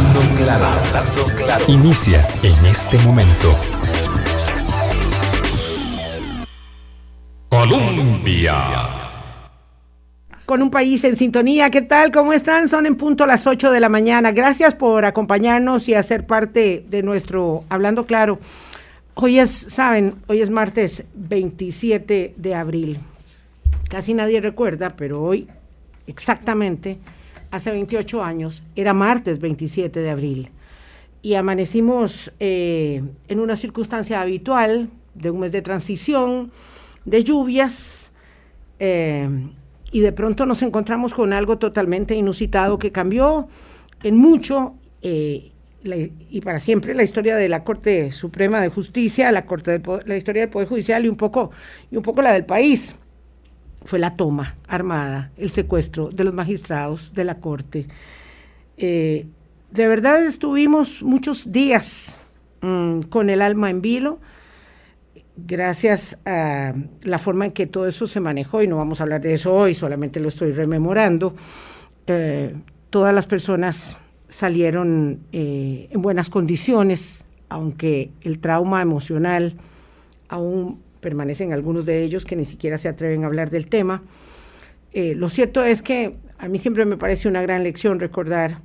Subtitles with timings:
[0.00, 1.64] Hablando claro, hablando claro.
[1.68, 3.54] Inicia en este momento.
[7.50, 8.54] Colombia.
[10.46, 12.10] Con un país en sintonía, ¿qué tal?
[12.12, 12.68] ¿Cómo están?
[12.68, 14.32] Son en punto las 8 de la mañana.
[14.32, 18.38] Gracias por acompañarnos y hacer parte de nuestro Hablando Claro.
[19.16, 22.98] Hoy es, saben, hoy es martes 27 de abril.
[23.90, 25.46] Casi nadie recuerda, pero hoy
[26.06, 26.96] exactamente
[27.50, 30.50] hace 28 años, era martes 27 de abril,
[31.22, 36.50] y amanecimos eh, en una circunstancia habitual de un mes de transición,
[37.04, 38.12] de lluvias,
[38.78, 39.28] eh,
[39.92, 43.48] y de pronto nos encontramos con algo totalmente inusitado que cambió
[44.02, 49.46] en mucho eh, y para siempre la historia de la Corte Suprema de Justicia, la,
[49.46, 51.50] Corte la historia del Poder Judicial y un poco,
[51.90, 52.99] y un poco la del país
[53.84, 57.86] fue la toma armada, el secuestro de los magistrados de la Corte.
[58.76, 59.26] Eh,
[59.70, 62.14] de verdad estuvimos muchos días
[62.60, 64.18] mm, con el alma en vilo,
[65.36, 69.20] gracias a la forma en que todo eso se manejó, y no vamos a hablar
[69.20, 71.34] de eso hoy, solamente lo estoy rememorando.
[72.06, 72.54] Eh,
[72.90, 79.54] todas las personas salieron eh, en buenas condiciones, aunque el trauma emocional
[80.28, 84.02] aún permanecen algunos de ellos que ni siquiera se atreven a hablar del tema.
[84.92, 88.58] Eh, lo cierto es que a mí siempre me parece una gran lección recordar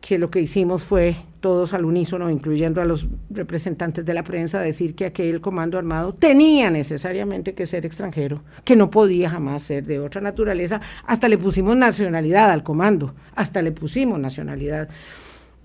[0.00, 4.60] que lo que hicimos fue todos al unísono, incluyendo a los representantes de la prensa,
[4.60, 9.84] decir que aquel comando armado tenía necesariamente que ser extranjero, que no podía jamás ser
[9.84, 10.80] de otra naturaleza.
[11.06, 14.88] Hasta le pusimos nacionalidad al comando, hasta le pusimos nacionalidad.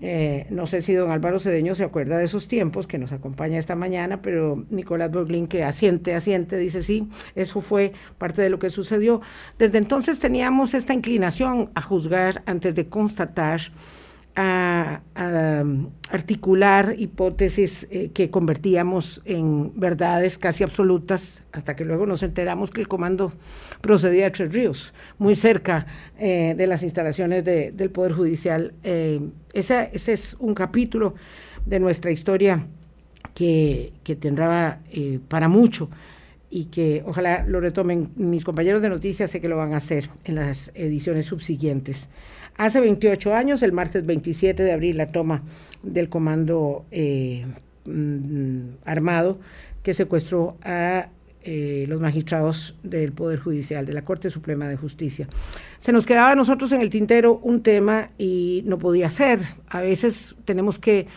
[0.04, 3.56] Eh, no sé si don Álvaro Cedeño se acuerda de esos tiempos que nos acompaña
[3.56, 8.58] esta mañana, pero Nicolás Borglin, que asiente, asiente, dice sí, eso fue parte de lo
[8.58, 9.22] que sucedió.
[9.60, 13.60] Desde entonces teníamos esta inclinación a juzgar antes de constatar
[14.34, 15.00] a,
[16.10, 22.82] articular hipótesis eh, que convertíamos en verdades casi absolutas, hasta que luego nos enteramos que
[22.82, 23.32] el comando
[23.80, 25.86] procedía de Tres Ríos, muy cerca
[26.18, 28.74] eh, de las instalaciones del Poder Judicial.
[28.84, 29.20] Eh,
[29.54, 31.14] ese, es un capítulo
[31.64, 32.60] de nuestra historia
[33.34, 34.80] que, que tendrá
[35.28, 35.88] para mucho
[36.50, 40.10] y que ojalá lo retomen mis compañeros de noticias, sé que lo van a hacer
[40.24, 42.10] en las ediciones subsiguientes.
[42.56, 45.42] Hace 28 años, el martes 27 de abril, la toma
[45.82, 47.46] del comando eh,
[47.86, 49.38] mm, armado
[49.82, 51.08] que secuestró a
[51.44, 55.26] eh, los magistrados del Poder Judicial, de la Corte Suprema de Justicia.
[55.78, 59.40] Se nos quedaba a nosotros en el tintero un tema y no podía ser.
[59.68, 61.08] A veces tenemos que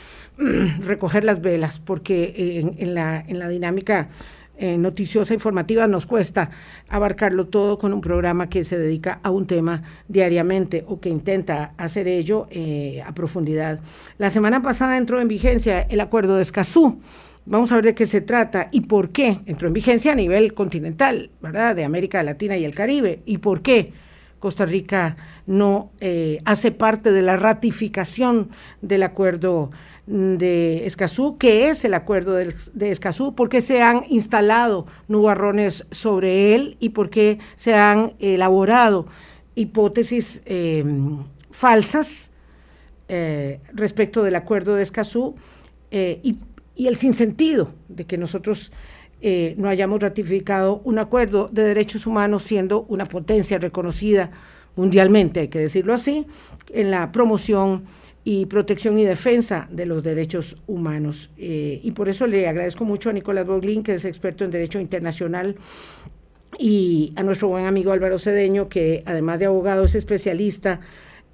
[0.86, 4.10] recoger las velas porque en, la, en la dinámica
[4.58, 6.50] eh, noticiosa, informativa, nos cuesta
[6.90, 11.74] abarcarlo todo con un programa que se dedica a un tema diariamente o que intenta
[11.78, 13.80] hacer ello eh, a profundidad.
[14.18, 17.00] La semana pasada entró en vigencia el acuerdo de Escazú.
[17.46, 20.54] Vamos a ver de qué se trata y por qué entró en vigencia a nivel
[20.54, 21.76] continental, ¿verdad?
[21.76, 23.20] De América Latina y el Caribe.
[23.26, 23.94] ¿Y por qué
[24.40, 25.18] Costa Rica
[25.48, 28.50] no eh, hace parte de la ratificación
[28.82, 29.72] del acuerdo
[30.08, 36.54] de Escazú, que es el acuerdo de, Escazú, por qué se han instalado nubarrones sobre
[36.54, 39.08] él y por qué se han elaborado
[39.56, 42.32] hipótesis em, falsas
[43.08, 45.36] eh, respecto del acuerdo de Escazú
[45.92, 46.38] eh, y,
[46.76, 48.72] y, el sinsentido de que nosotros
[49.22, 54.30] eh, no hayamos ratificado un acuerdo de derechos humanos siendo una potencia reconocida
[54.76, 56.26] mundialmente, hay que decirlo así,
[56.70, 57.86] en la promoción
[58.28, 61.30] y protección y defensa de los derechos humanos.
[61.38, 64.80] Eh, y por eso le agradezco mucho a Nicolás Boglin, que es experto en Derecho
[64.80, 65.56] Internacional,
[66.58, 70.80] y a nuestro buen amigo Álvaro Cedeño, que además de abogado es especialista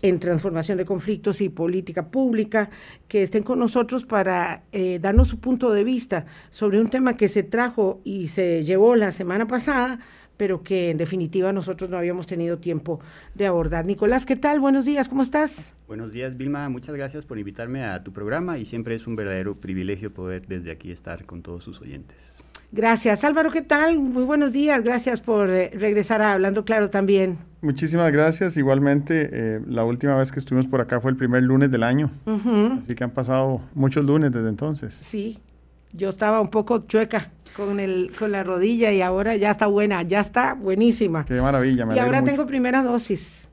[0.01, 2.69] en transformación de conflictos y política pública,
[3.07, 7.29] que estén con nosotros para eh, darnos su punto de vista sobre un tema que
[7.29, 9.99] se trajo y se llevó la semana pasada,
[10.41, 12.99] pero que en definitiva nosotros no habíamos tenido tiempo
[13.35, 13.85] de abordar.
[13.85, 14.59] Nicolás, ¿qué tal?
[14.59, 15.71] Buenos días, ¿cómo estás?
[15.87, 16.67] Buenos días, Vilma.
[16.67, 20.71] Muchas gracias por invitarme a tu programa y siempre es un verdadero privilegio poder desde
[20.71, 22.17] aquí estar con todos sus oyentes.
[22.71, 23.23] Gracias.
[23.23, 23.99] Álvaro, ¿qué tal?
[23.99, 24.83] Muy buenos días.
[24.83, 27.37] Gracias por eh, regresar a Hablando Claro también.
[27.61, 28.57] Muchísimas gracias.
[28.57, 32.09] Igualmente, eh, la última vez que estuvimos por acá fue el primer lunes del año.
[32.79, 34.95] Así que han pasado muchos lunes desde entonces.
[35.03, 35.37] Sí,
[35.93, 40.01] yo estaba un poco chueca con, el, con la rodilla y ahora ya está buena,
[40.03, 41.25] ya está buenísima.
[41.25, 41.85] Qué maravilla.
[41.85, 43.47] Me y ahora tengo primera dosis.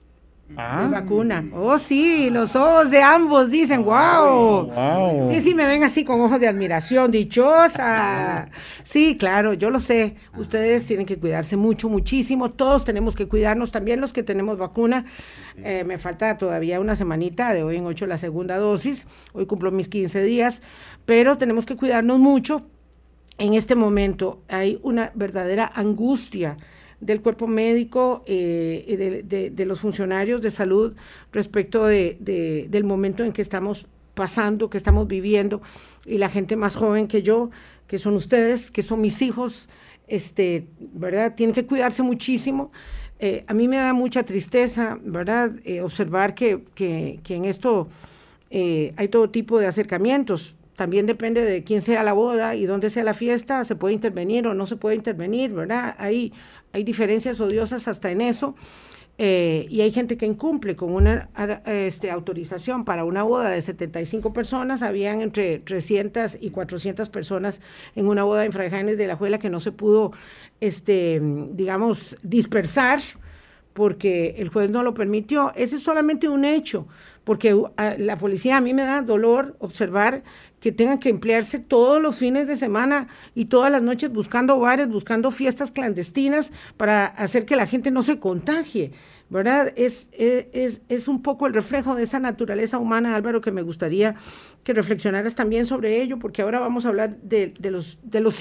[0.57, 0.89] Ah.
[0.91, 1.45] vacuna.
[1.53, 4.67] Oh, sí, los ojos de ambos dicen, wow.
[4.67, 5.33] wow.
[5.33, 8.49] Sí, sí, me ven así con ojos de admiración, dichosa.
[8.83, 10.17] Sí, claro, yo lo sé.
[10.39, 12.51] Ustedes tienen que cuidarse mucho, muchísimo.
[12.51, 15.05] Todos tenemos que cuidarnos, también los que tenemos vacuna.
[15.59, 19.07] Eh, me falta todavía una semanita, de hoy en ocho la segunda dosis.
[19.35, 20.63] Hoy cumplo mis 15 días,
[21.05, 22.63] pero tenemos que cuidarnos mucho.
[23.37, 26.57] En este momento hay una verdadera angustia
[27.01, 30.95] del cuerpo médico eh, y de, los funcionarios de salud
[31.33, 32.17] respecto de,
[32.69, 35.63] del momento en que estamos pasando, que estamos viviendo,
[36.05, 37.51] y la gente más joven que yo,
[37.87, 39.69] que son ustedes, que son mis hijos,
[40.09, 41.35] este, ¿verdad?
[41.35, 42.73] Tienen que cuidarse muchísimo.
[43.21, 45.53] Eh, a mí me da mucha tristeza, ¿verdad?
[45.65, 47.89] Eh, observar que, que, en esto
[48.51, 50.57] hay todo tipo de acercamientos.
[50.79, 54.47] También depende de quién sea la boda y dónde sea la fiesta, se puede intervenir
[54.47, 55.97] o no se puede intervenir, ¿verdad?
[55.99, 56.33] Hay,
[56.73, 58.55] hay diferencias odiosas hasta en eso.
[59.19, 61.31] Eh, y hay gente que incumple con una
[61.67, 67.61] este, autorización para una boda de 75 personas, habían entre 300 y 400 personas
[67.97, 70.13] en una boda en Fraijanes de la Juela que no se pudo,
[70.61, 71.21] este,
[71.55, 73.01] digamos, dispersar
[73.73, 75.53] porque el juez no lo permitió.
[75.55, 76.89] Ese es solamente un hecho,
[77.23, 80.25] porque uh, la policía a mí me da dolor observar
[80.61, 84.89] que tengan que emplearse todos los fines de semana y todas las noches buscando bares,
[84.89, 88.93] buscando fiestas clandestinas para hacer que la gente no se contagie.
[89.31, 89.75] ¿Verdad?
[89.77, 94.15] Es, es, es un poco el reflejo de esa naturaleza humana, Álvaro, que me gustaría
[94.65, 98.41] que reflexionaras también sobre ello, porque ahora vamos a hablar de, los, de los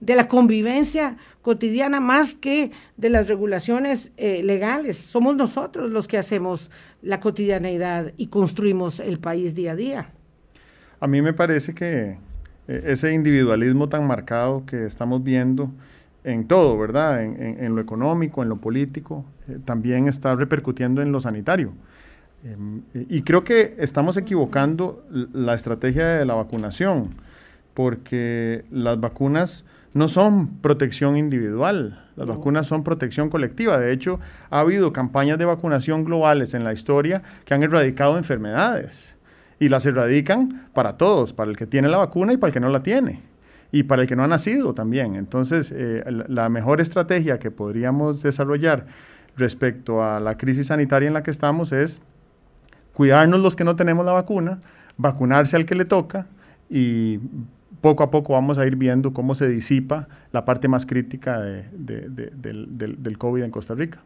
[0.00, 4.96] de la convivencia cotidiana más que de las regulaciones eh, legales.
[4.96, 6.70] Somos nosotros los que hacemos
[7.02, 10.12] la cotidianeidad y construimos el país día a día.
[11.00, 12.18] A mí me parece que
[12.66, 15.70] eh, ese individualismo tan marcado que estamos viendo
[16.24, 17.22] en todo, ¿verdad?
[17.22, 21.72] En, lo económico, en lo político, eh, también está repercutiendo en lo sanitario.
[22.44, 27.10] Em, y creo que estamos equivocando la estrategia de la vacunación,
[27.74, 33.78] porque las vacunas no son protección individual, las vacunas son protección colectiva.
[33.78, 34.20] De hecho,
[34.50, 39.17] ha habido campañas de vacunación globales en la historia que han erradicado enfermedades
[39.60, 42.60] y las erradican para todos, para el que tiene la vacuna y para el que
[42.60, 43.22] no la tiene,
[43.72, 45.16] y para el que no ha nacido también.
[45.16, 48.86] Entonces, eh, la mejor estrategia que podríamos desarrollar
[49.36, 52.00] respecto a la crisis sanitaria en la que estamos es
[52.92, 54.60] cuidarnos los que no tenemos la vacuna,
[54.96, 56.26] vacunarse al que le toca
[56.68, 57.20] y
[57.80, 61.70] poco a poco vamos a ir viendo cómo se disipa la parte más crítica del,
[61.72, 64.00] del COVID en Costa Rica.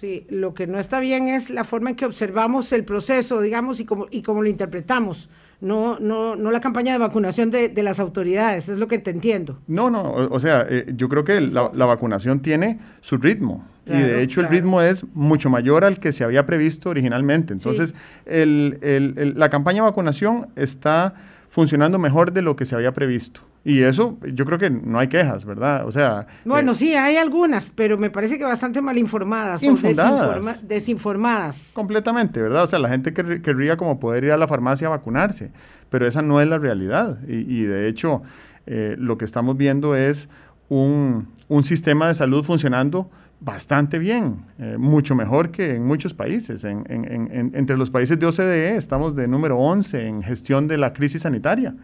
[0.00, 3.80] Sí, lo que no está bien es la forma en que observamos el proceso, digamos,
[3.80, 5.28] y cómo, y cómo lo interpretamos.
[5.60, 9.58] No, no, no la campaña de vacunación de, las autoridades, es lo que te entiendo.
[9.66, 13.66] No, no, o, sea, eh, yo creo que la, vacunación tiene su ritmo.
[13.86, 17.52] y de hecho el ritmo es mucho mayor al que se había previsto originalmente.
[17.52, 17.92] Entonces,
[18.24, 21.14] la campaña de vacunación está
[21.48, 23.40] funcionando mejor de lo que se había previsto.
[23.64, 25.86] Y eso, yo creo que no hay quejas, ¿verdad?
[25.86, 26.26] O sea...
[26.44, 29.62] Bueno, eh, sí, hay algunas, pero me parece que bastante mal informadas.
[29.62, 30.66] Infundadas.
[30.66, 31.72] desinformadas.
[31.74, 32.62] Completamente, ¿verdad?
[32.62, 35.50] O sea, la gente querría como poder ir a la farmacia a vacunarse,
[35.90, 37.18] pero esa no es la realidad.
[37.26, 38.22] Y, de hecho,
[38.66, 40.28] eh, lo que estamos viendo es
[40.68, 43.10] un, un sistema de salud funcionando
[43.40, 46.64] bastante bien, eh, mucho mejor que en muchos países.
[46.64, 51.74] entre los países de OCDE estamos de número 11 en gestión de la crisis sanitaria.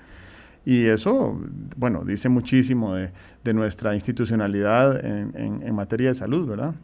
[0.65, 1.39] Y eso,
[1.77, 3.11] bueno, dice muchísimo de,
[3.45, 6.75] de nuestra institucionalidad en, en, materia de salud, ¿verdad?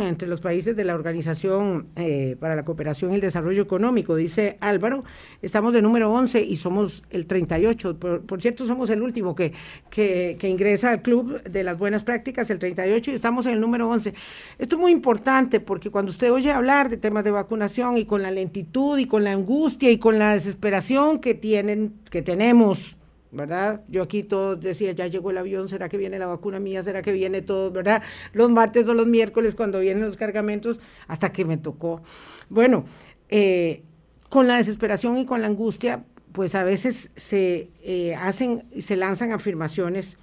[0.00, 4.56] Entre los países de la Organización eh, para la Cooperación y el Desarrollo Económico, dice
[4.60, 5.04] Álvaro,
[5.42, 7.98] estamos de número 11 y somos el 38.
[7.98, 9.52] Por, cierto, somos el último que,
[9.90, 13.60] que, que, ingresa al club de las buenas prácticas, el 38, y estamos en el
[13.60, 14.14] número 11.
[14.58, 18.22] Esto es muy importante porque cuando usted oye hablar de temas de vacunación y con
[18.22, 22.96] la lentitud y con la angustia y con la desesperación que tienen, que tenemos,
[23.34, 23.82] ¿verdad?
[23.88, 26.82] Yo aquí todos decía, ya llegó el avión, ¿será que viene la vacuna mía?
[26.82, 28.02] ¿Será que viene todo, verdad?
[28.32, 32.02] Los martes o los miércoles cuando vienen los cargamentos, hasta que me tocó.
[32.48, 32.84] Bueno,
[33.28, 33.82] eh,
[34.28, 39.32] con la desesperación y con la angustia, pues a veces se eh, hacen, se lanzan
[39.32, 40.18] afirmaciones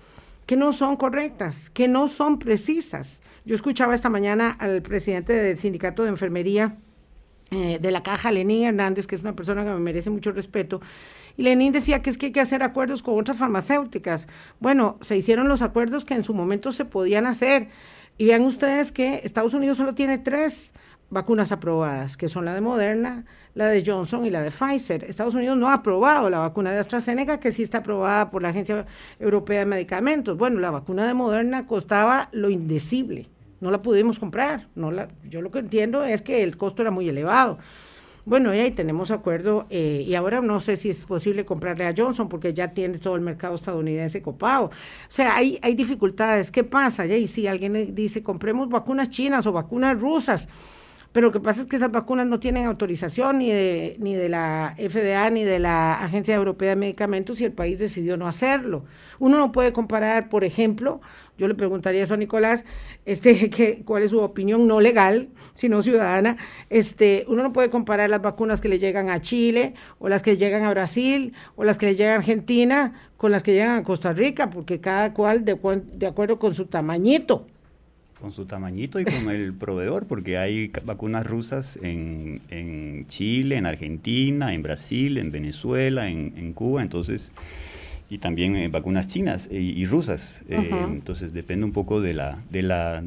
[0.46, 3.22] que no son correctas, que no son precisas.
[3.46, 6.75] Yo escuchaba esta mañana al presidente del sindicato de enfermería
[7.51, 10.82] eh, de la caja, Lenín Hernández, que es una persona que me merece mucho respeto,
[11.38, 14.27] y Lenin decía que es que hay que hacer acuerdos con otras farmacéuticas.
[14.59, 17.69] Bueno, se hicieron los acuerdos que en su momento se podían hacer.
[18.17, 20.73] Y vean ustedes que Estados Unidos solo tiene tres
[21.09, 25.03] vacunas aprobadas, que son la de Moderna, la de Johnson y la de Pfizer.
[25.03, 28.50] Estados Unidos no ha aprobado la vacuna de AstraZeneca, que sí está aprobada por la
[28.50, 28.85] Agencia
[29.19, 30.38] Europea de Medicamentos.
[30.38, 33.27] Bueno, la vacuna de Moderna costaba lo indecible,
[33.59, 34.67] no la pudimos comprar.
[34.75, 37.59] No la, yo lo que entiendo es que el costo era muy elevado.
[38.24, 41.94] Bueno, y ahí tenemos acuerdo eh, y ahora no sé si es posible comprarle a
[41.98, 44.66] Johnson porque ya tiene todo el mercado estadounidense copado.
[44.66, 44.72] O
[45.10, 46.51] sea, hay, hay dificultades.
[46.51, 47.06] ¿Qué pasa?
[47.08, 50.48] Y si alguien dice compremos vacunas chinas o vacunas rusas,
[51.12, 54.30] pero lo que pasa es que esas vacunas no tienen autorización ni de, ni de
[54.30, 58.86] la FDA ni de la Agencia Europea de Medicamentos y el país decidió no hacerlo.
[59.20, 61.01] Uno no puede comparar, por ejemplo,
[61.38, 62.63] yo le preguntaría eso a Nicolás,
[63.06, 66.38] este, que, cuál es su opinión no legal, sino ciudadana.
[66.70, 70.38] Este, uno no puede comparar las vacunas que le llegan a Chile, o las que
[70.38, 73.84] llegan a Brasil, o las que le llegan a Argentina, con las que llegan a
[73.84, 75.58] Costa Rica, porque cada cual de,
[75.94, 77.48] de acuerdo con su tamañito
[78.22, 83.66] con su tamañito y con el proveedor, porque hay vacunas rusas en, en, Chile, en
[83.66, 87.34] Argentina, en Brasil, en Venezuela, en, en Cuba, entonces,
[88.10, 90.42] y también eh, vacunas chinas y, y rusas.
[90.48, 93.04] Eh, entonces depende un poco de la, de la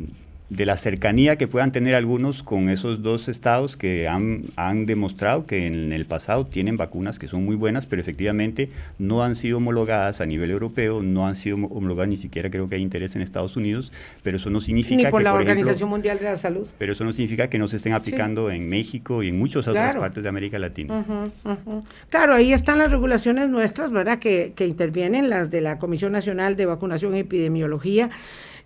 [0.51, 5.47] de la cercanía que puedan tener algunos con esos dos estados que han, han, demostrado
[5.47, 9.57] que en el pasado tienen vacunas que son muy buenas, pero efectivamente no han sido
[9.57, 13.23] homologadas a nivel europeo, no han sido homologadas ni siquiera creo que hay interés en
[13.23, 13.91] Estados Unidos,
[14.23, 16.67] pero eso no significa ni por que, la Organización Mundial de la Salud.
[16.77, 18.57] Pero eso no significa que no se estén aplicando sí.
[18.57, 20.01] en México y en muchas otras claro.
[20.01, 20.99] partes de América Latina.
[20.99, 21.83] Uh -huh, uh -huh.
[22.11, 24.19] Claro, ahí están las regulaciones nuestras, ¿verdad?
[24.19, 28.11] Que, que intervienen las de la Comisión Nacional de Vacunación y Epidemiología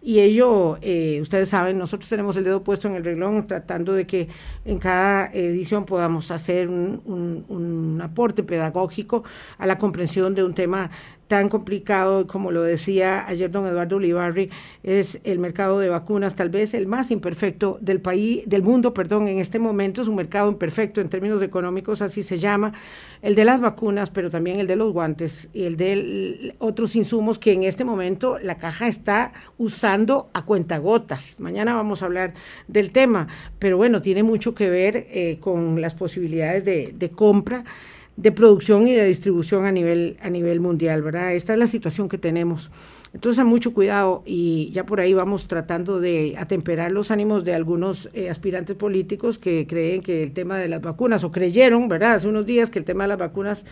[0.00, 4.06] y ello, eh, ustedes saben, nosotros tenemos el dedo puesto en el reglón tratando de
[4.06, 4.28] que
[4.64, 9.24] en cada edición podamos hacer un, un, un aporte pedagógico
[9.58, 10.90] a la comprensión de un tema
[11.28, 14.50] tan complicado, como lo decía ayer don Eduardo Ulibarri,
[14.82, 19.28] es el mercado de vacunas, tal vez el más imperfecto del país, del mundo, perdón,
[19.28, 22.72] en este momento es un mercado imperfecto en términos económicos, así se llama,
[23.20, 27.38] el de las vacunas, pero también el de los guantes y el de otros insumos
[27.38, 31.36] que en este momento la caja está usando a cuentagotas.
[31.38, 32.32] Mañana vamos a hablar
[32.68, 37.64] del tema, pero bueno, tiene mucho que ver eh, con las posibilidades de, de compra
[38.18, 41.34] de producción y de distribución a nivel, a nivel mundial, ¿verdad?
[41.34, 42.68] Esta es la situación que tenemos.
[43.14, 48.10] Entonces, mucho cuidado y ya por ahí vamos tratando de atemperar los ánimos de algunos
[48.14, 52.14] eh, aspirantes políticos que creen que el tema de las vacunas, o creyeron, ¿verdad?
[52.14, 53.64] Hace unos días que el tema de las vacunas,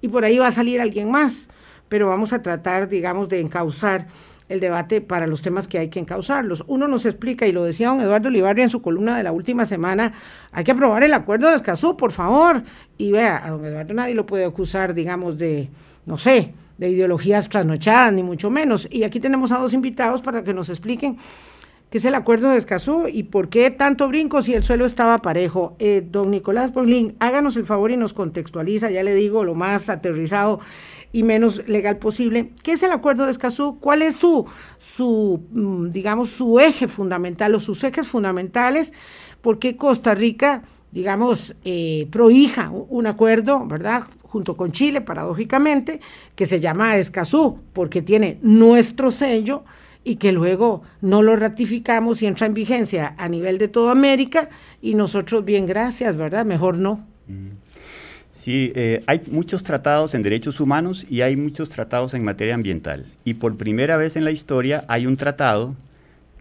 [0.00, 1.48] y por ahí va a salir alguien más,
[1.88, 4.08] pero vamos a tratar, digamos, de encauzar
[4.52, 6.62] el debate para los temas que hay que encauzarlos.
[6.66, 9.64] Uno nos explica, y lo decía don Eduardo Olivarri en su columna de la última
[9.64, 10.12] semana,
[10.52, 12.62] hay que aprobar el acuerdo de Escazú, por favor.
[12.98, 15.70] Y vea, a don Eduardo nadie lo puede acusar, digamos, de,
[16.04, 18.86] no sé, de ideologías trasnochadas, ni mucho menos.
[18.90, 21.16] Y aquí tenemos a dos invitados para que nos expliquen
[21.88, 25.18] qué es el acuerdo de Escazú y por qué tanto brinco si el suelo estaba
[25.22, 25.76] parejo.
[25.78, 29.88] Eh, don Nicolás Boglín, háganos el favor y nos contextualiza, ya le digo, lo más
[29.88, 30.60] aterrizado
[31.12, 32.52] y menos legal posible.
[32.62, 33.78] ¿Qué es el acuerdo de Escazú?
[33.78, 34.46] ¿Cuál es su,
[34.78, 35.42] su,
[35.90, 38.92] digamos, su eje fundamental o sus ejes fundamentales?
[39.42, 44.04] ¿Por qué Costa Rica, digamos, eh, prohija un acuerdo, ¿verdad?
[44.22, 46.00] Junto con Chile, paradójicamente,
[46.34, 49.64] que se llama Escazú, porque tiene nuestro sello
[50.04, 54.48] y que luego no lo ratificamos y entra en vigencia a nivel de toda América
[54.80, 56.44] y nosotros bien gracias, ¿verdad?
[56.44, 57.06] Mejor no.
[57.28, 57.61] Mm.
[58.42, 63.06] Sí, eh, hay muchos tratados en derechos humanos y hay muchos tratados en materia ambiental.
[63.24, 65.76] Y por primera vez en la historia hay un tratado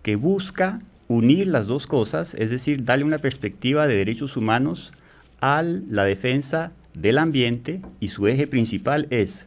[0.01, 4.91] que busca unir las dos cosas, es decir, darle una perspectiva de derechos humanos
[5.41, 9.45] a la defensa del ambiente y su eje principal es,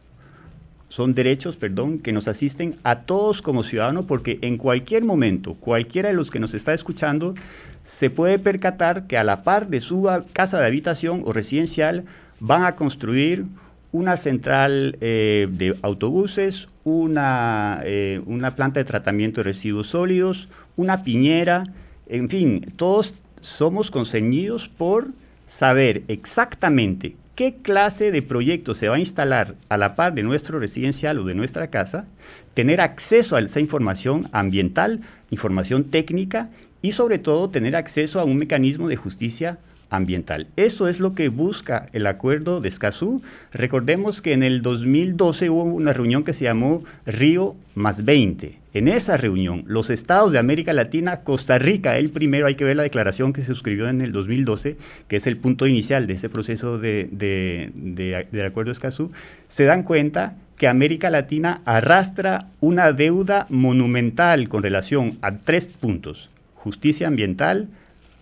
[0.87, 6.07] son derechos, perdón, que nos asisten a todos como ciudadanos porque en cualquier momento, cualquiera
[6.07, 7.35] de los que nos está escuchando,
[7.83, 12.05] se puede percatar que a la par de su casa de habitación o residencial,
[12.39, 13.45] van a construir
[13.91, 21.03] una central eh, de autobuses, una, eh, una planta de tratamiento de residuos sólidos, una
[21.03, 21.63] piñera,
[22.07, 25.07] en fin, todos somos conceñidos por
[25.47, 30.59] saber exactamente qué clase de proyecto se va a instalar a la par de nuestro
[30.59, 32.05] residencial o de nuestra casa,
[32.53, 36.49] tener acceso a esa información ambiental, información técnica
[36.81, 39.57] y sobre todo tener acceso a un mecanismo de justicia
[39.95, 40.47] ambiental.
[40.55, 43.21] Eso es lo que busca el acuerdo de Escazú.
[43.51, 48.59] Recordemos que en el 2012 hubo una reunión que se llamó Río más 20.
[48.73, 52.75] En esa reunión, los estados de América Latina, Costa Rica, el primero, hay que ver
[52.75, 54.75] la declaración que se suscribió en el 2012,
[55.07, 59.11] que es el punto inicial de ese proceso de, del acuerdo de Escazú,
[59.47, 66.29] se dan cuenta que América Latina arrastra una deuda monumental con relación a tres puntos,
[66.55, 67.69] justicia ambiental,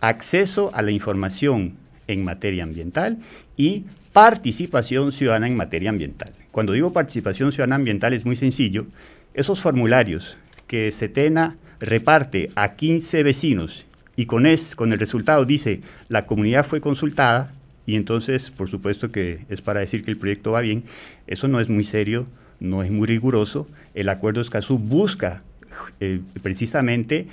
[0.03, 3.19] acceso a la información en materia ambiental
[3.55, 6.33] y participación ciudadana en materia ambiental.
[6.51, 8.85] Cuando digo participación ciudadana ambiental es muy sencillo.
[9.33, 13.85] Esos formularios que Setena reparte a 15 vecinos
[14.17, 15.79] y con, es, con el resultado dice
[16.09, 17.53] la comunidad fue consultada
[17.85, 20.83] y entonces por supuesto que es para decir que el proyecto va bien,
[21.27, 22.27] eso no es muy serio,
[22.59, 23.69] no es muy riguroso.
[23.93, 25.43] El acuerdo Escazú busca
[26.01, 27.27] eh, precisamente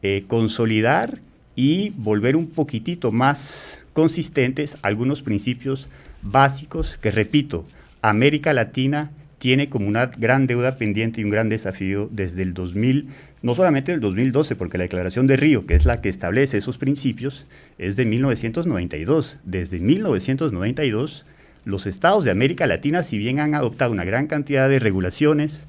[0.00, 1.18] eh, consolidar
[1.56, 5.88] y volver un poquitito más consistentes algunos principios
[6.22, 7.64] básicos que, repito,
[8.02, 13.08] América Latina tiene como una gran deuda pendiente y un gran desafío desde el 2000,
[13.42, 16.78] no solamente del 2012, porque la Declaración de Río, que es la que establece esos
[16.78, 17.46] principios,
[17.78, 19.38] es de 1992.
[19.44, 21.24] Desde 1992,
[21.64, 25.64] los estados de América Latina, si bien han adoptado una gran cantidad de regulaciones,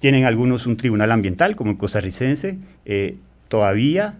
[0.00, 3.16] tienen algunos un tribunal ambiental, como el costarricense, eh,
[3.48, 4.14] todavía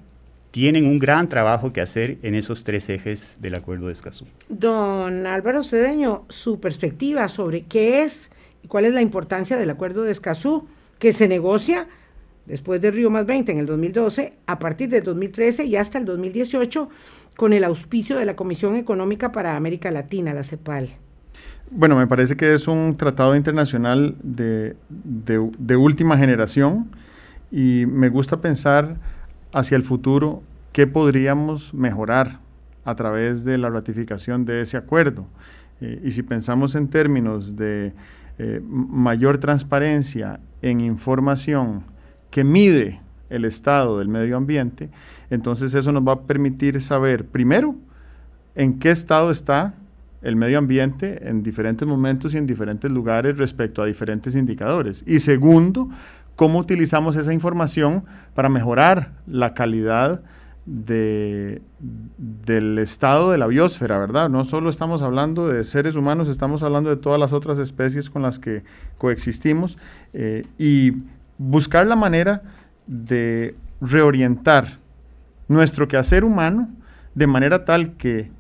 [0.51, 4.25] tienen un gran trabajo que hacer en esos tres ejes del Acuerdo de Escazú.
[4.49, 8.31] Don Álvaro Cedeño, su perspectiva sobre qué es
[8.63, 10.67] y cuál es la importancia del Acuerdo de Escazú,
[10.99, 11.87] que se negocia
[12.47, 16.07] después de Río Más 20 en el 2012, a partir del 2013 y hasta el
[16.07, 16.89] 2018,
[17.37, 20.89] con el auspicio de la Comisión Económica para América Latina, la CEPAL.
[21.71, 26.91] Bueno, me parece que es un tratado internacional de, de última generación
[27.53, 28.97] y me gusta pensar
[29.53, 32.41] hacia el futuro qué podríamos mejorar
[32.85, 35.27] a través de la ratificación de ese acuerdo.
[35.81, 37.93] Eh, y si pensamos en términos de
[38.39, 41.83] eh, mayor transparencia en información
[42.31, 43.01] que mide
[43.31, 44.91] el estado del medio ambiente,
[45.31, 47.75] entonces eso nos va a permitir saber, primero,
[48.55, 49.75] en qué estado está
[50.23, 55.05] el medio ambiente en diferentes momentos y en diferentes lugares respecto a diferentes indicadores.
[55.07, 55.89] Y segundo,
[56.39, 60.23] cómo utilizamos esa información para mejorar la calidad
[60.67, 61.63] de,
[62.17, 64.29] del estado de la biosfera, ¿verdad?
[64.29, 68.23] No solo estamos hablando de seres humanos, estamos hablando de todas las otras especies con
[68.23, 68.63] las que
[68.99, 69.79] coexistimos
[70.13, 70.93] eh, y
[71.39, 72.43] buscar la manera
[72.87, 74.79] de reorientar
[75.49, 76.69] nuestro quehacer humano
[77.17, 78.31] de manera tal que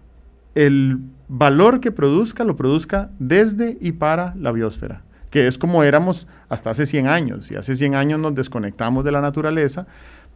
[0.54, 6.26] el valor que produzca lo produzca desde y para la biosfera que es como éramos
[6.48, 7.50] hasta hace 100 años.
[7.50, 9.86] Y hace 100 años nos desconectamos de la naturaleza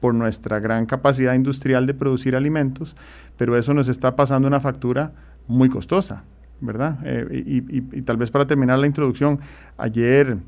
[0.00, 2.96] por nuestra gran capacidad industrial de producir alimentos,
[3.36, 5.12] pero eso nos está pasando una factura
[5.46, 6.24] muy costosa,
[6.60, 6.98] ¿verdad?
[7.04, 9.38] Eh, y, tal vez para terminar la introducción,
[9.78, 10.38] ayer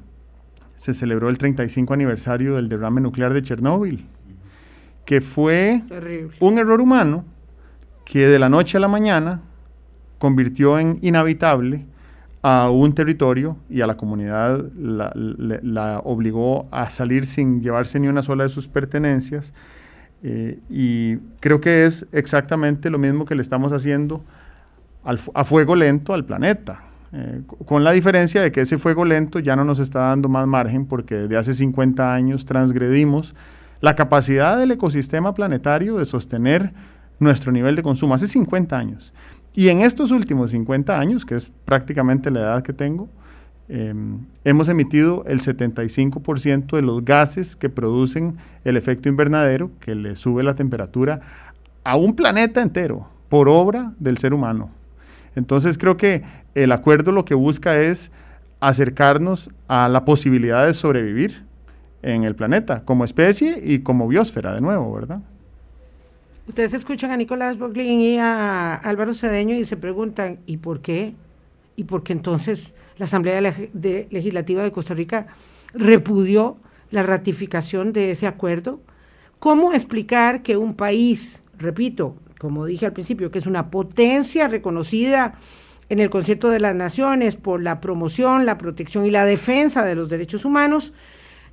[0.74, 4.06] se celebró el 35 aniversario del derrame nuclear de Chernóbil,
[5.04, 5.84] que fue
[6.40, 7.24] un error humano
[8.04, 9.40] que de la noche a la mañana
[10.18, 11.86] convirtió en inhabitable
[12.46, 18.20] a un territorio y a la comunidad la, obligó a salir sin llevarse ni una
[18.20, 19.54] sola de sus pertenencias.
[20.22, 24.22] Eh, y creo que es exactamente lo mismo que le estamos haciendo
[25.04, 26.82] a fuego lento al planeta.
[27.14, 30.46] Eh, con la diferencia de que ese fuego lento ya no nos está dando más
[30.46, 33.34] margen porque desde hace 50 años transgredimos
[33.80, 36.74] la capacidad del ecosistema planetario de sostener
[37.18, 38.12] nuestro nivel de consumo.
[38.12, 39.14] Hace 50 años.
[39.54, 43.08] Y en estos últimos 50 años, que es prácticamente la edad que tengo,
[43.68, 50.16] em, hemos emitido el 75% de los gases que producen el efecto invernadero, que le
[50.16, 51.20] sube la temperatura
[51.84, 54.70] a un planeta entero por obra del ser humano.
[55.36, 58.10] Entonces creo que el acuerdo lo que busca es
[58.60, 61.44] acercarnos a la posibilidad de sobrevivir
[62.02, 65.20] en el planeta como especie y como biosfera de nuevo, ¿verdad?
[66.46, 71.14] Ustedes escuchan a Nicolás Boglin y a Álvaro Cedeño y se preguntan, ¿y por qué?
[71.74, 75.26] ¿Y por qué entonces la Asamblea Legislativa de Costa Rica
[75.72, 76.58] repudió
[76.90, 78.82] la ratificación de ese acuerdo?
[79.38, 85.38] ¿Cómo explicar que un país, repito, como dije al principio, que es una potencia reconocida
[85.88, 89.94] en el concierto de las naciones por la promoción, la protección y la defensa de
[89.94, 90.92] los derechos humanos,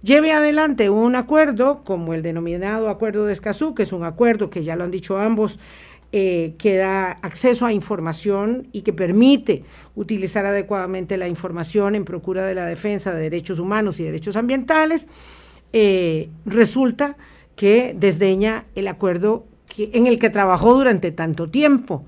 [0.04, 4.64] lleve adelante un acuerdo como el denominado Acuerdo de Escazú, que es un acuerdo que
[4.64, 5.60] ya lo han dicho ambos,
[6.14, 9.64] eh, que da acceso a información y que permite
[9.96, 15.08] utilizar adecuadamente la información en procura de la defensa de derechos humanos y derechos ambientales,
[15.72, 17.16] eh, resulta
[17.56, 19.46] que desdeña el acuerdo
[19.78, 22.04] en el que trabajó durante tanto tiempo.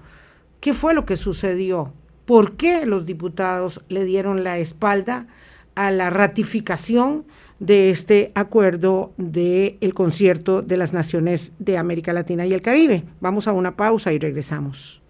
[0.60, 1.94] ¿Qué fue lo que sucedió?
[2.26, 5.28] ¿Por qué los diputados le dieron la espalda
[5.76, 7.26] a la ratificación
[7.60, 13.04] de este acuerdo del el concierto de las naciones de América Latina y el Caribe.
[13.20, 15.02] Vamos a una pausa y regresamos.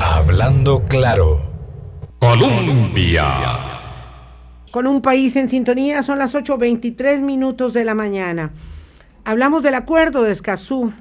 [0.00, 1.50] Hablando claro.
[2.18, 3.26] Colombia.
[4.70, 8.52] Con un país en sintonía son las 8.23 minutos de la mañana.
[9.24, 10.92] Hablamos del acuerdo de Escazú.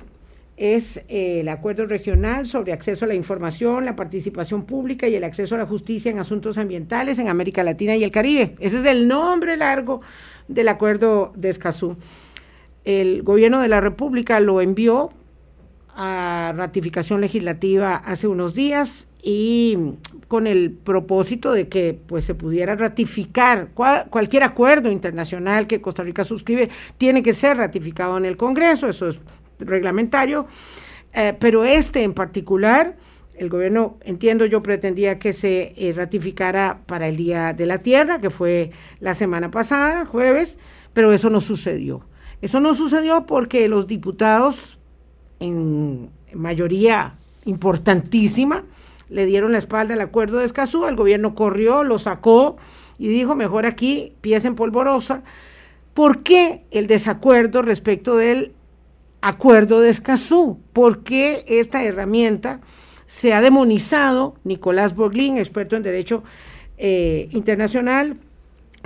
[0.59, 5.23] Es eh, el acuerdo regional sobre acceso a la información, la participación pública y el
[5.23, 8.55] acceso a la justicia en asuntos ambientales en América Latina y el Caribe.
[8.59, 10.01] Ese es el nombre largo
[10.49, 11.95] del acuerdo de Escazú.
[12.83, 15.11] El gobierno de la República lo envió
[15.95, 19.77] a ratificación legislativa hace unos días y
[20.27, 26.23] con el propósito de que pues se pudiera ratificar cualquier acuerdo internacional que Costa Rica
[26.23, 29.19] suscribe tiene que ser ratificado en el Congreso, eso es
[29.59, 30.47] reglamentario,
[31.13, 32.97] eh, pero este en particular,
[33.35, 38.19] el gobierno, entiendo yo, pretendía que se eh, ratificara para el Día de la Tierra,
[38.19, 40.57] que fue la semana pasada, jueves,
[40.93, 42.05] pero eso no sucedió.
[42.41, 44.77] Eso no sucedió porque los diputados,
[45.39, 48.65] en mayoría importantísima,
[49.09, 52.57] le dieron la espalda al acuerdo de Escazú, el gobierno corrió, lo sacó
[52.97, 55.23] y dijo, mejor aquí, pieza en polvorosa.
[55.93, 58.53] ¿Por qué el desacuerdo respecto del
[59.21, 60.59] acuerdo de Escazú.
[60.73, 62.61] ¿Por qué esta herramienta
[63.05, 64.35] se ha demonizado?
[64.43, 66.23] Nicolás Borglin, experto en Derecho
[66.77, 68.17] eh, Internacional,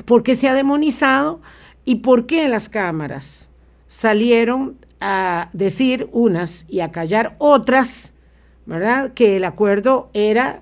[0.06, 1.42] ¿por qué se ha demonizado
[1.86, 3.50] y por qué en las cámaras
[3.88, 8.14] salieron a decir unas y a callar otras,
[8.66, 9.14] ¿verdad?
[9.14, 10.62] Que el acuerdo era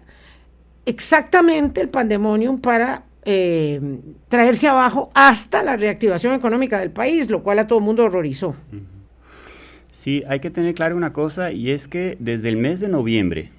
[0.86, 3.80] exactamente el pandemonium para eh,
[4.28, 8.56] traerse abajo hasta la reactivación económica del país, lo cual a todo el mundo horrorizó.
[10.02, 13.52] Sí, hay que tener claro una cosa y es que desde el mes de noviembre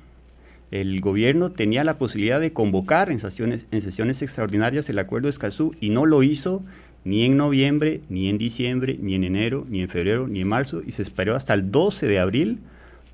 [0.72, 5.90] el gobierno tenía la posibilidad de convocar en sesiones, extraordinarias el acuerdo de Escazú y
[5.90, 6.64] no lo hizo
[7.04, 10.82] ni en noviembre, ni en diciembre, ni en enero, ni en febrero, ni en marzo
[10.84, 12.58] y se esperó hasta el 12 de abril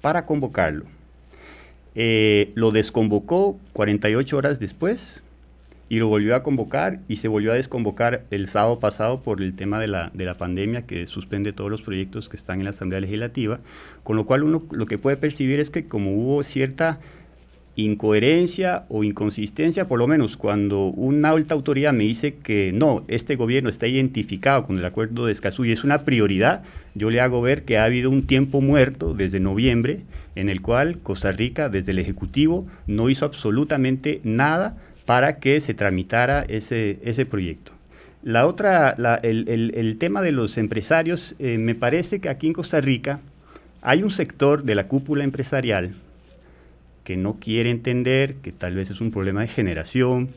[0.01, 0.87] para convocarlo.
[1.97, 5.23] Eh, lo desconvocó 48 horas después,
[5.89, 9.55] y lo volvió a convocar y se volvió a desconvocar el sábado pasado por el
[9.55, 12.71] tema de la, de la pandemia que suspende todos los proyectos que están en la
[12.71, 13.61] Asamblea Legislativa,
[14.03, 17.01] con lo cual uno lo que puede percibir es que como hubo cierta
[17.79, 23.37] incoherencia o inconsistencia, por lo menos cuando una alta autoridad me dice que no, este
[23.37, 26.65] gobierno está identificado con el acuerdo de Escazú y es una prioridad,
[26.97, 30.01] yo le hago ver que ha habido un tiempo muerto desde noviembre
[30.35, 34.77] en el cual Costa Rica desde el Ejecutivo no hizo absolutamente nada
[35.09, 37.73] para que se tramitara ese, ese proyecto.
[38.23, 38.91] La otra,
[39.23, 43.21] el, tema de los empresarios, eh, me parece que aquí en Costa Rica
[43.81, 45.93] hay un sector de la cúpula empresarial
[47.05, 50.29] que no quiere entender que tal vez es un problema de generación,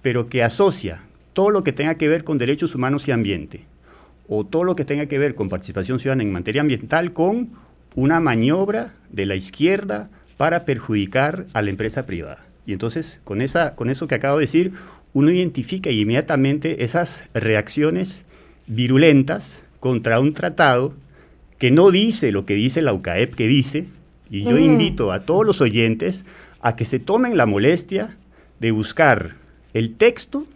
[0.00, 1.00] pero que asocia
[1.32, 3.64] todo lo que tenga que ver con derechos humanos y ambiente,
[4.28, 7.50] o todo lo que tenga que ver con participación ciudadana en materia ambiental con
[7.96, 12.49] una maniobra de la izquierda para perjudicar a la empresa privada.
[12.66, 14.72] Y entonces, con, esa, con eso que acabo de decir,
[15.12, 18.24] uno identifica inmediatamente esas reacciones
[18.66, 20.94] virulentas contra un tratado
[21.58, 23.86] que no dice lo que dice la UCAEP que dice,
[24.30, 26.24] y yo invito a todos los oyentes
[26.60, 28.16] a que se tomen la molestia
[28.60, 29.34] de buscar
[29.74, 30.46] el texto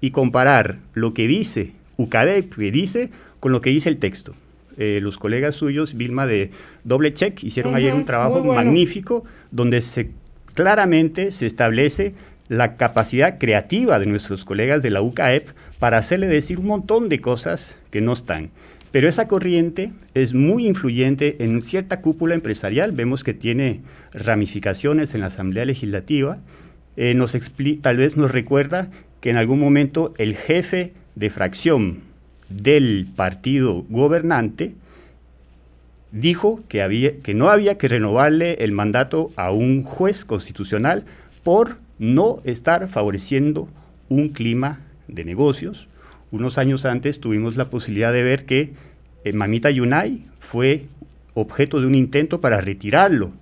[0.00, 4.34] y comparar lo que dice UCAEP que dice con lo que dice el texto.
[4.76, 6.50] Eh, los colegas suyos, Vilma de
[6.82, 10.10] Doble Check, hicieron ayer un trabajo magnífico donde se
[10.54, 12.14] claramente se establece
[12.48, 17.20] la capacidad creativa de nuestros colegas de la UCAEP para hacerle decir un montón de
[17.20, 18.50] cosas que no están.
[18.90, 22.92] Pero esa corriente es muy influyente en cierta cúpula empresarial.
[22.92, 23.80] Vemos que tiene
[24.12, 26.38] ramificaciones en la Asamblea Legislativa.
[26.96, 27.18] Eh,
[27.82, 28.90] tal vez nos recuerda
[29.20, 32.02] que en algún momento el jefe de fracción
[32.48, 34.74] del partido gobernante
[36.14, 41.04] dijo que, no había que renovarle el mandato a un juez constitucional
[41.42, 43.68] por no estar favoreciendo
[44.08, 45.88] un clima de negocios.
[46.30, 48.72] Unos años antes tuvimos la posibilidad de ver que
[49.24, 50.86] eh, Mamita Yunay fue
[51.34, 53.32] objeto de un intento para retirarlo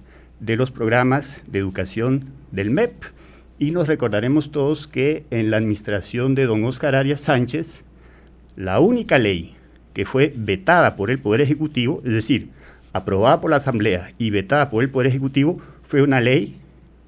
[0.40, 3.04] de los programas de educación del MEP.
[3.58, 7.84] Y nos recordaremos todos que en la administración de don Oscar Arias Sánchez,
[8.56, 9.56] la única ley
[9.92, 12.48] que fue vetada por el Poder Ejecutivo, es decir,
[12.92, 16.56] aprobada por la Asamblea y vetada por el Poder Ejecutivo, fue una ley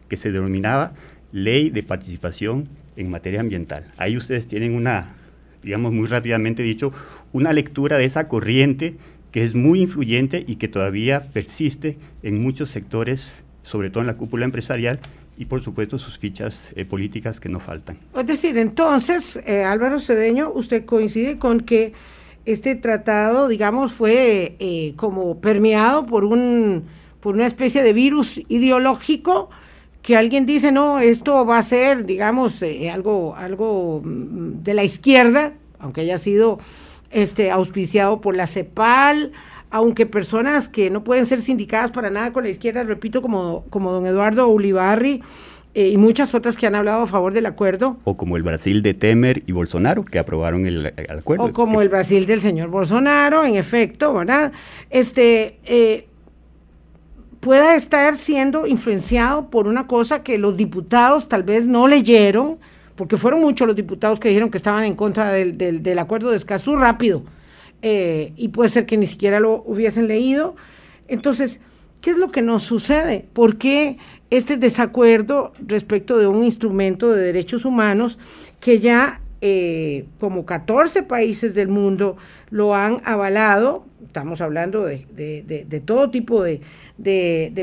[0.08, 0.92] que se denominaba
[1.32, 3.90] Ley de Participación en Materia Ambiental.
[3.96, 5.14] Ahí ustedes tienen una,
[5.62, 6.92] digamos muy rápidamente dicho,
[7.32, 8.94] una lectura de esa corriente
[9.32, 14.16] que es muy influyente y que todavía persiste en muchos sectores, sobre todo en la
[14.16, 15.00] cúpula empresarial,
[15.36, 17.98] y por supuesto sus fichas eh, políticas que no faltan.
[18.16, 21.92] Es decir, entonces, eh, Álvaro Cedeño, usted coincide con que
[22.44, 26.84] este tratado, digamos, fue eh, como permeado por, un,
[27.20, 29.50] por una especie de virus ideológico
[30.02, 34.84] que alguien dice, no, esto va a ser, digamos, eh, algo, algo mm, de la
[34.84, 36.58] izquierda, aunque haya sido
[37.10, 39.32] este, auspiciado por la CEPAL,
[39.70, 43.92] aunque personas que no pueden ser sindicadas para nada con la izquierda, repito, como, como
[43.92, 45.22] don Eduardo Ulibarri,
[45.74, 47.98] eh, y muchas otras que han hablado a favor del acuerdo.
[48.04, 51.44] O como el Brasil de Temer y Bolsonaro, que aprobaron el, acuerdo.
[51.44, 54.52] O como el Brasil del señor Bolsonaro, en efecto, ¿verdad?
[54.88, 56.06] Este, eh,
[57.40, 62.58] pueda estar siendo influenciado por una cosa que los diputados tal vez no leyeron,
[62.94, 66.36] porque fueron muchos los diputados que dijeron que estaban en contra del, del, acuerdo de
[66.36, 67.24] Escazú rápido,
[67.82, 70.54] eh, y puede ser que ni siquiera lo hubiesen leído.
[71.08, 71.58] Entonces,
[72.00, 73.26] ¿qué es lo que nos sucede?
[73.32, 73.98] ¿Por qué
[74.30, 78.18] este desacuerdo respecto de un instrumento de derechos humanos
[78.60, 82.16] que ya eh, como 14 países del mundo
[82.50, 83.84] lo han avalado?
[84.04, 86.60] Estamos hablando de, todo tipo de,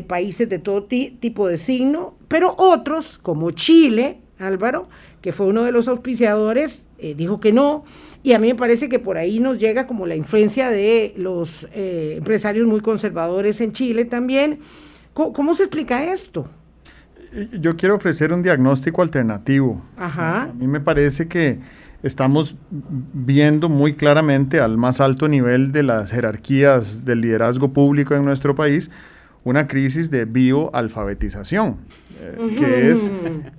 [0.08, 4.90] países, de todo tipo de signo, pero otros, como Chile, Álvaro,
[5.22, 7.86] que fue uno de los auspiciadores, eh, dijo que no,
[8.24, 11.68] y a mí me parece que por ahí nos llega como la influencia de los
[11.74, 14.60] eh, empresarios muy conservadores en Chile también.
[15.14, 16.48] ¿Cómo, se explica esto?
[17.60, 19.82] Yo quiero ofrecer un diagnóstico alternativo.
[19.98, 20.44] Ajá.
[20.44, 21.60] A mí me parece que
[22.04, 28.26] estamos viendo muy claramente al más alto nivel de las jerarquías del liderazgo público en
[28.26, 28.90] nuestro país
[29.44, 31.78] una crisis de bioalfabetización,
[32.20, 33.10] eh, que es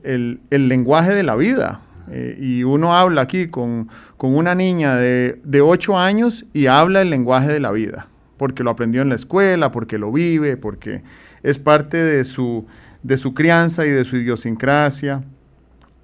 [0.04, 1.80] el, el, lenguaje de la vida.
[2.10, 7.02] Eh, y uno habla aquí con, con una niña de, de 8 años y habla
[7.02, 11.02] el lenguaje de la vida, porque lo aprendió en la escuela, porque lo vive, porque
[11.42, 12.66] es parte de su,
[13.02, 15.22] de su crianza y de su idiosincrasia.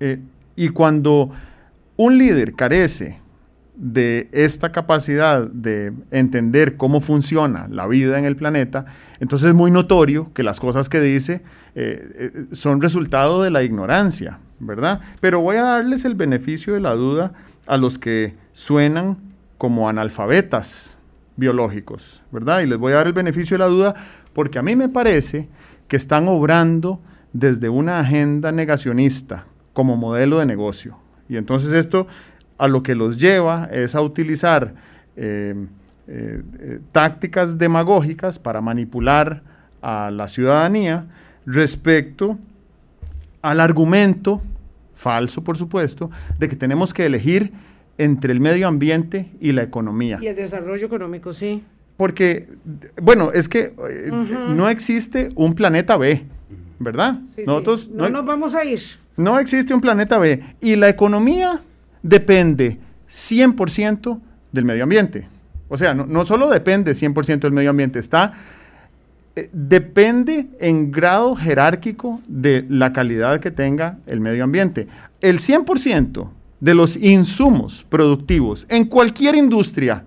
[0.01, 0.21] Eh,
[0.57, 1.31] y cuando
[1.97, 3.21] un líder carece
[3.75, 8.87] de esta capacidad de entender cómo funciona la vida en el planeta,
[9.21, 11.43] entonces es muy notorio que las cosas que dice
[11.75, 14.41] eh, son resultado de la ignorancia.
[14.61, 15.01] ¿verdad?
[15.21, 17.33] Pero voy a darles el beneficio de la duda
[17.67, 19.19] a los que suenan
[19.57, 20.97] como analfabetas
[21.37, 22.61] biológicos, ¿verdad?
[22.61, 23.95] Y les voy a dar el beneficio de la duda
[24.39, 25.49] porque a mí me parece
[25.89, 27.01] que están obrando
[27.33, 30.97] desde una agenda negacionista como modelo de negocio.
[31.29, 32.07] Y entonces esto
[32.57, 34.75] a lo que los lleva es a utilizar
[35.17, 35.57] eh,
[36.07, 39.43] eh, eh, tácticas demagógicas para manipular
[39.83, 41.09] a la ciudadanía
[41.45, 42.39] respecto
[43.43, 44.41] al argumento,
[44.95, 47.53] falso por supuesto, de que tenemos que elegir
[47.99, 50.21] entre el medio ambiente y la economía.
[50.23, 51.65] Y el desarrollo económico, sí.
[51.99, 52.47] Porque,
[53.03, 56.25] bueno, es que eh, no existe un planeta B,
[56.79, 57.19] ¿verdad?
[57.45, 58.81] Nosotros No, nos vamos a ir.
[59.17, 60.41] No existe un planeta B.
[60.61, 61.61] Y la economía
[62.01, 62.79] depende
[63.11, 64.21] 100%
[64.53, 65.29] del medio ambiente.
[65.69, 68.33] O sea, no, no solo depende 100% del medio ambiente, está
[69.35, 74.87] eh, depende en grado jerárquico de la calidad que tenga el medio ambiente.
[75.21, 76.29] El 100%
[76.61, 80.05] de los insumos productivos en cualquier industria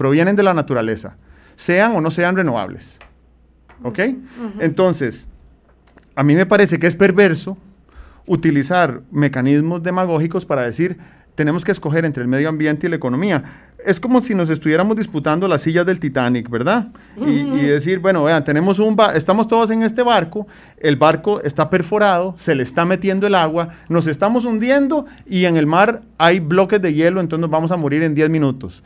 [0.00, 1.18] provienen de la naturaleza,
[1.56, 2.96] sean o no sean renovables.
[3.82, 3.98] ¿Ok?
[4.58, 5.28] Entonces,
[6.14, 7.58] a mí me parece que es perverso
[8.24, 10.96] utilizar mecanismos demagógicos para decir,
[11.34, 13.44] tenemos que escoger entre el medio ambiente y la economía
[13.84, 16.88] es como si nos estuviéramos disputando las sillas del Titanic, ¿verdad?
[17.18, 20.46] y, decir, bueno, vean, tenemos un estamos todos en este barco,
[20.78, 25.58] el barco está perforado, se le está metiendo el agua, nos estamos hundiendo y en
[25.58, 28.82] el mar hay bloques de hielo, entonces nos vamos a morir en 10 minutos.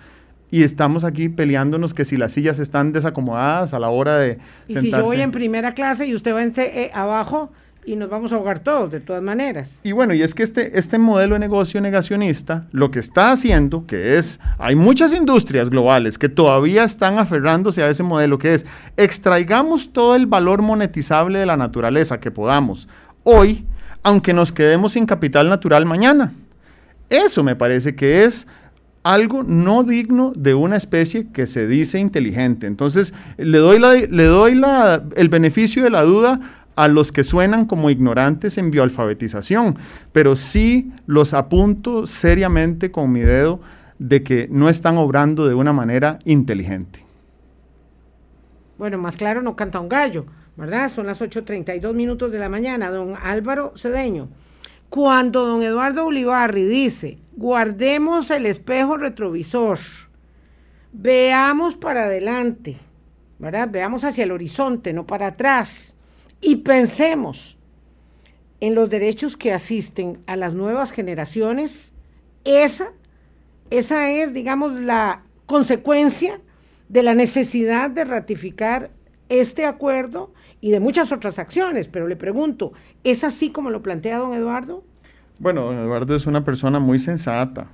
[0.50, 4.38] Y estamos aquí peleándonos que si las sillas están desacomodadas a la hora de...
[4.68, 7.50] Y si yo voy en primera clase y usted va en, eh, abajo,
[7.86, 9.80] y nos vamos a ahogar todos, de todas maneras.
[9.82, 13.86] Y bueno, y es que este, este modelo de negocio negacionista lo que está haciendo,
[13.86, 18.66] que es, hay muchas industrias globales que todavía están aferrándose a ese modelo, que es,
[18.96, 22.88] extraigamos todo el valor monetizable de la naturaleza que podamos
[23.22, 23.64] hoy,
[24.02, 26.32] aunque nos quedemos sin capital natural mañana.
[27.10, 28.46] Eso me parece que es
[29.04, 32.66] algo no digno de una especie que se dice inteligente.
[32.66, 34.60] Entonces, le doy, le doy
[35.14, 36.40] el beneficio de la duda
[36.74, 39.78] a los que suenan como ignorantes en bioalfabetización,
[40.12, 43.60] pero sí los apunto seriamente con mi dedo
[43.98, 47.04] de que no están obrando de una manera inteligente.
[48.78, 50.90] Bueno, más claro no canta un gallo, ¿verdad?
[50.90, 54.28] Son las 8.32 minutos de la mañana, don Álvaro Cedeño.
[54.88, 59.78] Cuando don Eduardo Ulibarri dice, guardemos el espejo retrovisor,
[60.92, 62.76] veamos para adelante,
[63.38, 63.68] ¿verdad?
[63.70, 65.94] Veamos hacia el horizonte, no para atrás
[66.40, 67.56] y pensemos
[68.60, 71.92] en los derechos que asisten a las nuevas generaciones,
[72.44, 72.92] esa,
[73.70, 76.40] esa es, digamos, la consecuencia
[76.88, 78.90] de la necesidad de ratificar
[79.28, 81.88] este acuerdo y de muchas otras acciones.
[81.88, 84.84] Pero le pregunto, ¿es así como lo plantea don Eduardo?
[85.38, 87.66] Bueno, don Eduardo es una persona muy sensata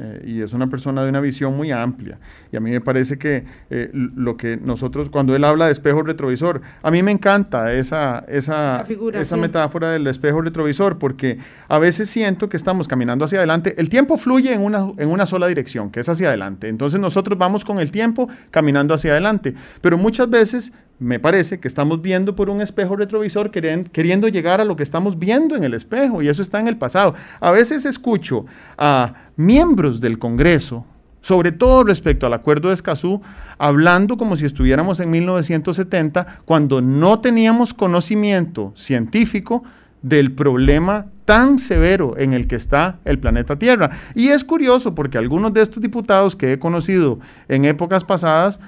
[0.00, 2.18] eh, y es una persona de una visión muy amplia.
[2.52, 6.02] Y a mí me parece que eh, lo que nosotros, cuando él habla de espejo
[6.02, 12.08] retrovisor, a mí me encanta esa, esa, esa, metáfora del espejo retrovisor, porque a veces
[12.08, 13.74] siento que estamos caminando hacia adelante.
[13.78, 16.68] El tiempo fluye en una, en una sola dirección, que es hacia adelante.
[16.68, 19.54] Entonces nosotros vamos con el tiempo caminando hacia adelante.
[19.80, 24.64] Pero muchas veces me parece que estamos viendo por un espejo retrovisor queriendo llegar a
[24.64, 27.14] lo que estamos viendo en el espejo y eso está en el pasado.
[27.40, 30.84] A veces escucho a miembros del Congreso,
[31.20, 33.20] sobre todo respecto al acuerdo de Escazú,
[33.58, 39.62] hablando como si estuviéramos en 1970, cuando no teníamos conocimiento científico
[40.02, 43.90] del problema tan severo en el que está el planeta Tierra.
[44.14, 48.60] Y es curioso porque algunos de estos diputados que he conocido en épocas pasadas,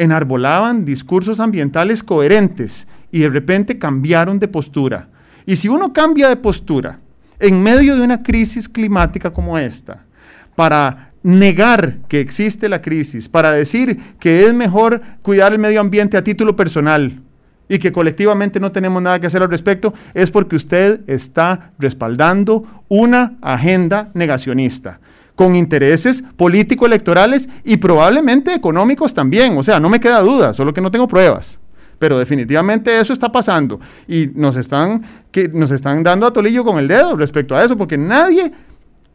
[0.00, 5.08] enarbolaban discursos ambientales coherentes y de repente cambiaron de postura.
[5.44, 7.00] Y si uno cambia de postura
[7.38, 10.04] en medio de una crisis climática como esta,
[10.56, 16.16] para negar que existe la crisis, para decir que es mejor cuidar el medio ambiente
[16.16, 17.20] a título personal
[17.68, 22.84] y que colectivamente no tenemos nada que hacer al respecto, es porque usted está respaldando
[22.88, 24.98] una agenda negacionista
[25.40, 29.56] con intereses político-electorales y probablemente económicos también.
[29.56, 31.58] O sea, no me queda duda, solo que no tengo pruebas.
[31.98, 36.78] Pero definitivamente eso está pasando y nos están, que nos están dando a tolillo con
[36.78, 38.52] el dedo respecto a eso, porque nadie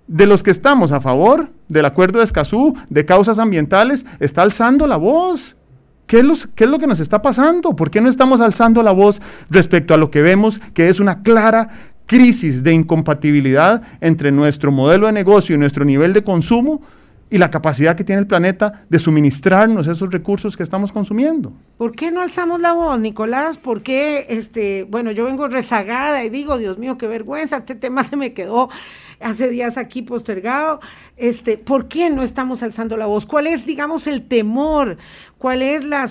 [0.08, 4.88] de los que estamos a favor del acuerdo de Escazú, de causas ambientales, está alzando
[4.88, 5.56] la voz.
[6.08, 7.76] ¿Qué es, ¿Qué es, lo que nos está pasando?
[7.76, 11.22] ¿Por qué no estamos alzando la voz respecto a lo que vemos que es una
[11.22, 11.70] clara
[12.06, 16.82] crisis de incompatibilidad entre nuestro modelo de negocio y nuestro nivel de consumo
[17.30, 21.54] y la capacidad que tiene el planeta de suministrarnos esos recursos que estamos consumiendo.
[21.78, 23.58] ¿Por qué no alzamos la voz, Nicolás?
[23.58, 28.04] ¿Por qué, este, bueno, yo vengo rezagada y digo, Dios mío, qué vergüenza, este tema
[28.04, 28.70] se me quedó
[29.20, 30.80] hace días aquí postergado.
[31.18, 33.26] Este, ¿por qué no estamos alzando la voz?
[33.26, 34.98] ¿Cuál es, digamos, el temor?
[35.38, 36.10] ¿Cuál es la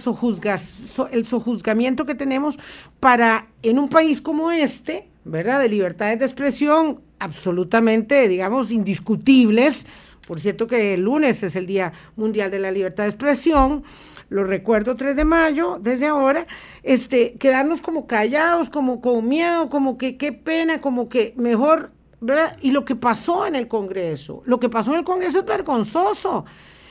[1.12, 2.59] el sojuzgamiento que tenemos
[3.00, 5.60] para en un país como este, ¿verdad?
[5.60, 9.87] De libertades de expresión absolutamente, digamos, indiscutibles.
[10.26, 13.84] Por cierto que el lunes es el Día Mundial de la Libertad de Expresión,
[14.30, 16.46] lo recuerdo 3 de mayo, desde ahora,
[16.82, 22.56] este, quedarnos como callados, como con miedo, como que qué pena, como que mejor, ¿verdad?
[22.62, 26.46] Y lo que pasó en el Congreso, lo que pasó en el Congreso es vergonzoso.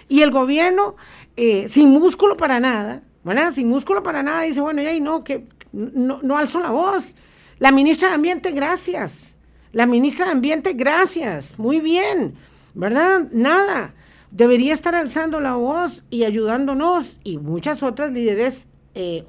[0.08, 0.96] Y el gobierno,
[1.36, 3.52] eh, sin músculo para nada, ¿verdad?
[3.52, 7.16] Sin músculo para nada, dice, bueno, ya y no, que no, no alzo la voz.
[7.64, 9.38] La ministra de Ambiente, gracias.
[9.72, 11.58] La ministra de Ambiente, gracias.
[11.58, 12.34] Muy bien,
[12.74, 13.30] ¿verdad?
[13.32, 13.94] Nada.
[14.32, 19.24] Debería estar alzando la voz y ayudándonos y muchas otras líderes, eh,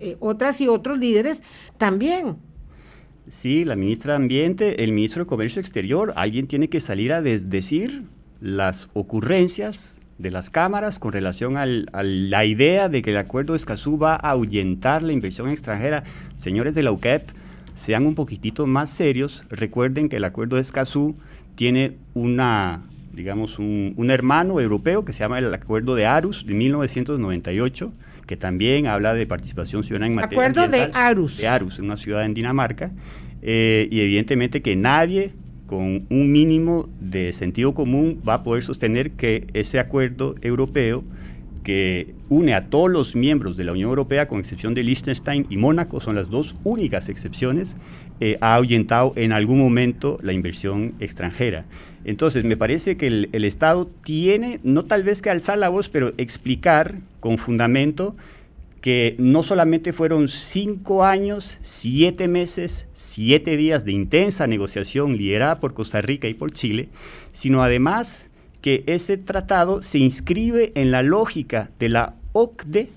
[0.00, 1.42] eh, otras y otros líderes
[1.76, 2.38] también.
[3.28, 7.20] Sí, la ministra de Ambiente, el ministro de Comercio Exterior, alguien tiene que salir a
[7.20, 8.04] desdecir
[8.40, 13.58] las ocurrencias de las cámaras con relación a la idea de que el acuerdo de
[13.58, 16.04] Escazú va a ahuyentar la inversión extranjera.
[16.38, 17.28] Señores de la UCEP,
[17.74, 21.16] sean un poquitito más serios, recuerden que el acuerdo de Escazú
[21.54, 22.82] tiene una,
[23.12, 27.92] digamos, un, hermano europeo que se llama el acuerdo de Arus de 1998,
[28.26, 31.38] que también habla de participación ciudadana en materia Acuerdo de Arus.
[31.38, 32.90] De Arus, una ciudad en Dinamarca,
[33.42, 35.32] eh, y evidentemente que nadie
[35.66, 41.04] con un mínimo de sentido común va a poder sostener que ese acuerdo europeo
[41.64, 45.56] que une a todos los miembros de la Unión Europea, con excepción de Liechtenstein y
[45.56, 47.76] Mónaco, son las dos únicas excepciones,
[48.20, 51.64] eh, ha ahuyentado en algún momento la inversión extranjera.
[52.04, 55.88] Entonces, me parece que el, el, Estado tiene, no tal vez que alzar la voz,
[55.88, 58.14] pero explicar con fundamento
[58.84, 65.72] que no solamente fueron cinco años, siete meses, siete días de intensa negociación liderada por
[65.72, 66.90] Costa Rica y por Chile,
[67.32, 68.28] sino además
[68.64, 72.88] que ese tratado se inscribe en la lógica de la OCDE,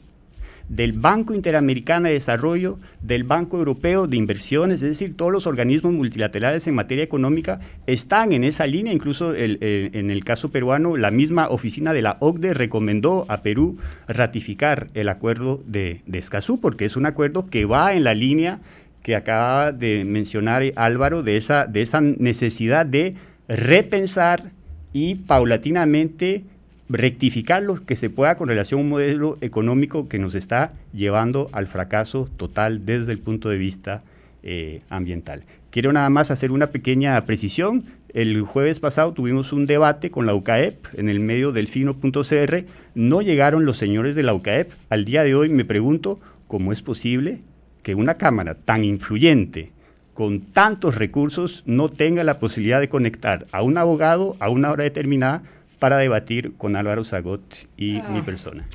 [0.69, 5.91] del Banco Interamericano de Desarrollo, del Banco Europeo de Inversiones, es decir, todos los organismos
[5.91, 11.49] multilaterales en materia económica están en esa línea, incluso en el caso peruano, la misma
[11.49, 13.77] oficina de la OCDE recomendó a Perú
[14.07, 18.61] ratificar el acuerdo de, de Escazú, porque es un acuerdo que va en la línea
[19.03, 23.15] que acaba de mencionar Álvaro, de esa, de esa necesidad de
[23.49, 24.55] repensar
[24.97, 26.43] y paulatinamente
[26.89, 31.49] rectificar lo que se pueda con relación a un modelo económico que nos está llevando
[31.51, 34.01] al fracaso total desde el punto de vista
[34.41, 35.43] eh, ambiental.
[35.69, 37.83] Quiero nada más hacer una pequeña precisión.
[38.11, 42.63] El jueves pasado tuvimos un debate con la UCAEP en el medio del fino.cr.
[42.95, 44.71] No llegaron los señores de la UCAEP.
[44.89, 47.39] Al día de hoy me pregunto cómo es posible
[47.83, 49.69] que una Cámara tan influyente,
[50.17, 54.83] con tantos recursos no tenga la posibilidad de conectar a un abogado a una hora
[54.83, 55.43] determinada
[55.77, 57.43] para debatir con Álvaro Zagot
[57.77, 58.67] y mi persona.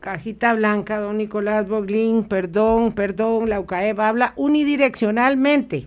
[0.00, 5.86] Cajita blanca, don Nicolás Boglín, perdón, perdón, la UCAEP habla unidireccionalmente,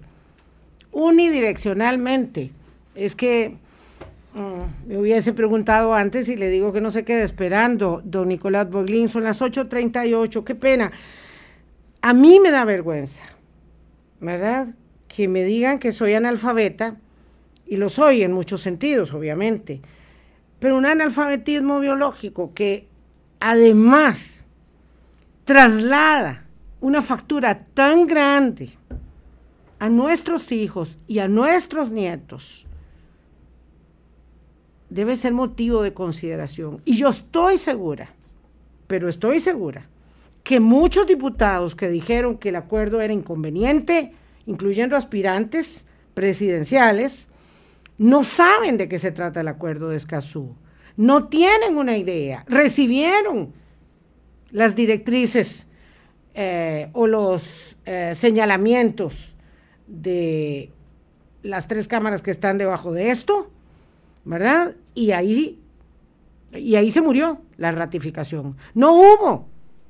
[0.91, 2.51] unidireccionalmente.
[2.93, 3.55] Es que
[4.35, 8.69] mm, me hubiese preguntado antes y le digo que no se quede esperando, don Nicolás
[8.69, 10.91] Boglín, son las 8.38, qué pena.
[12.03, 13.25] A mí me da vergüenza,
[14.19, 14.75] ¿verdad?
[15.15, 16.97] Que me digan que soy analfabeta,
[17.65, 19.81] y lo soy en muchos sentidos, obviamente,
[20.59, 22.87] pero un analfabetismo biológico que
[23.39, 24.41] además
[25.43, 26.45] traslada
[26.81, 28.71] una factura tan grande
[29.79, 32.65] a nuestros hijos y a nuestros nietos,
[34.89, 36.81] debe ser motivo de consideración.
[36.85, 38.13] Y yo estoy segura,
[38.87, 39.87] pero estoy segura,
[40.43, 44.13] que muchos diputados que dijeron que el acuerdo era inconveniente,
[44.45, 47.29] incluyendo aspirantes presidenciales,
[47.97, 50.55] no saben de qué se trata el acuerdo de Escazú
[50.97, 53.53] no tienen una idea, recibieron
[54.51, 55.65] las directrices
[56.35, 59.35] eh, o los eh, señalamientos
[59.87, 60.71] de
[61.41, 63.49] las tres cámaras que están debajo de esto,
[64.23, 64.75] ¿verdad?
[64.93, 65.59] Y ahí,
[66.53, 68.55] y ahí se murió la ratificación.
[68.73, 69.47] No hubo,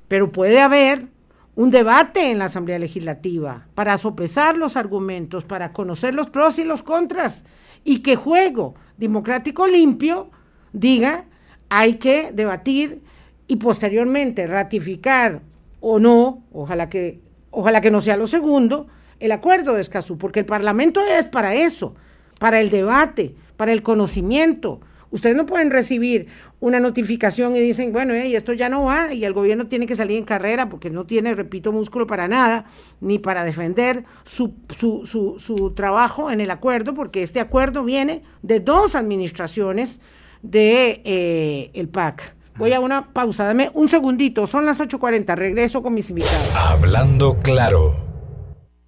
[0.07, 1.07] pero puede haber
[1.55, 6.63] un debate en la Asamblea Legislativa para sopesar los argumentos, para conocer los pros y
[6.63, 7.43] los contras,
[7.83, 10.29] y que juego democrático limpio
[10.71, 11.25] diga,
[11.69, 13.01] hay que debatir
[13.47, 15.41] y posteriormente ratificar
[15.79, 17.19] o no, ojalá que,
[17.51, 18.87] ojalá que no sea lo segundo,
[19.19, 21.95] el acuerdo de Escazú, porque el Parlamento es para eso,
[22.39, 24.81] para el debate, para el conocimiento.
[25.13, 26.25] Ustedes no pueden recibir
[26.59, 30.17] una notificación y dicen, bueno, esto ya no va y el gobierno tiene que salir
[30.17, 32.65] en carrera porque no tiene, repito, músculo para nada,
[32.99, 38.23] ni para defender su, su, su, su trabajo en el acuerdo, porque este acuerdo viene
[38.41, 40.01] de dos administraciones
[40.41, 42.33] de eh, el PAC.
[42.57, 46.55] Voy a una pausa, dame un segundito, son las 8.40, regreso con mis invitados.
[46.55, 48.02] Hablando claro.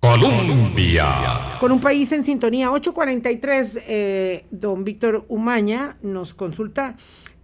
[0.05, 1.57] Colombia.
[1.59, 6.95] Con un país en sintonía, 8.43, eh, don Víctor Umaña nos consulta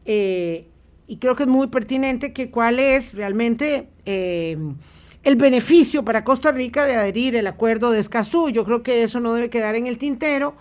[0.05, 0.68] eh,
[1.07, 6.86] y creo que es muy pertinente que cuál es realmente el beneficio para Costa Rica
[6.86, 8.49] de adherir el acuerdo de Escazú.
[8.49, 10.55] Yo creo que eso no debe quedar en el tintero.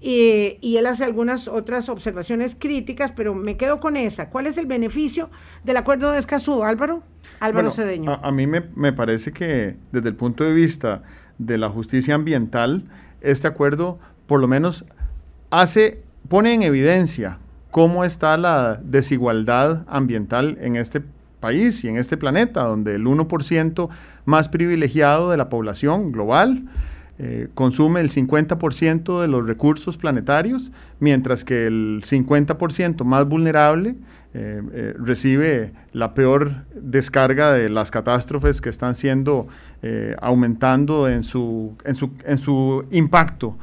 [0.00, 4.28] Y, él hace algunas otras observaciones críticas, pero me quedo con esa.
[4.30, 5.30] ¿Cuál es el beneficio
[5.64, 7.02] del acuerdo de Escazú, Álvaro?
[7.40, 8.20] Álvaro Cedeño.
[8.22, 11.02] A, mí me, me, parece que desde el punto de vista
[11.38, 12.84] de la justicia ambiental,
[13.20, 14.84] este acuerdo por lo menos
[15.50, 17.38] hace, pone en evidencia
[17.70, 21.02] cómo está la desigualdad ambiental en este
[21.40, 23.88] país y en este planeta, donde el 1%
[24.24, 26.64] más privilegiado de la población global
[27.18, 33.96] eh, consume el 50% de los recursos planetarios, mientras que el 50% más vulnerable
[34.40, 39.48] eh, eh, recibe la peor descarga de las catástrofes que están siendo
[40.20, 43.56] aumentando en su, en su, en su impacto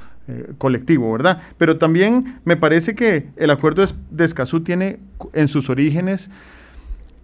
[0.57, 1.41] colectivo, ¿verdad?
[1.57, 4.99] Pero también me parece que el acuerdo de Escazú tiene
[5.33, 6.29] en sus orígenes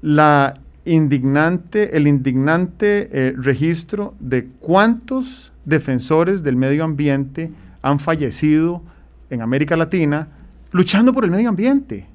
[0.01, 7.49] la indignante, el indignante registro de cuántos defensores del medio ambiente
[7.81, 8.81] han fallecido
[9.29, 10.27] en América Latina
[10.71, 12.07] luchando por el medio ambiente.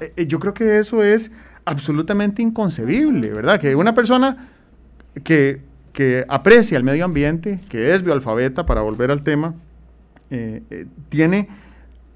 [0.00, 1.30] Eh, eh, yo creo que eso es
[1.64, 3.60] absolutamente inconcebible, ¿verdad?
[3.60, 4.48] Que una persona
[5.22, 5.68] que,
[6.28, 9.54] aprecia el medio ambiente, que es bioalfabeta, para volver al tema,
[10.30, 11.48] eh, tiene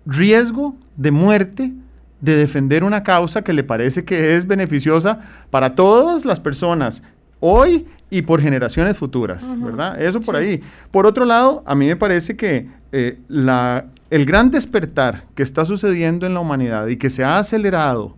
[0.07, 1.73] riesgo de muerte
[2.21, 5.21] de defender una causa que le parece que es beneficiosa
[5.51, 7.03] para todas las personas
[7.41, 10.01] hoy y por generaciones futuras, ¿verdad?
[10.01, 10.63] Eso por ahí.
[10.91, 15.65] Por otro lado, a mí me parece que eh, la, el gran despertar que está
[15.65, 18.15] sucediendo en la humanidad y que se ha acelerado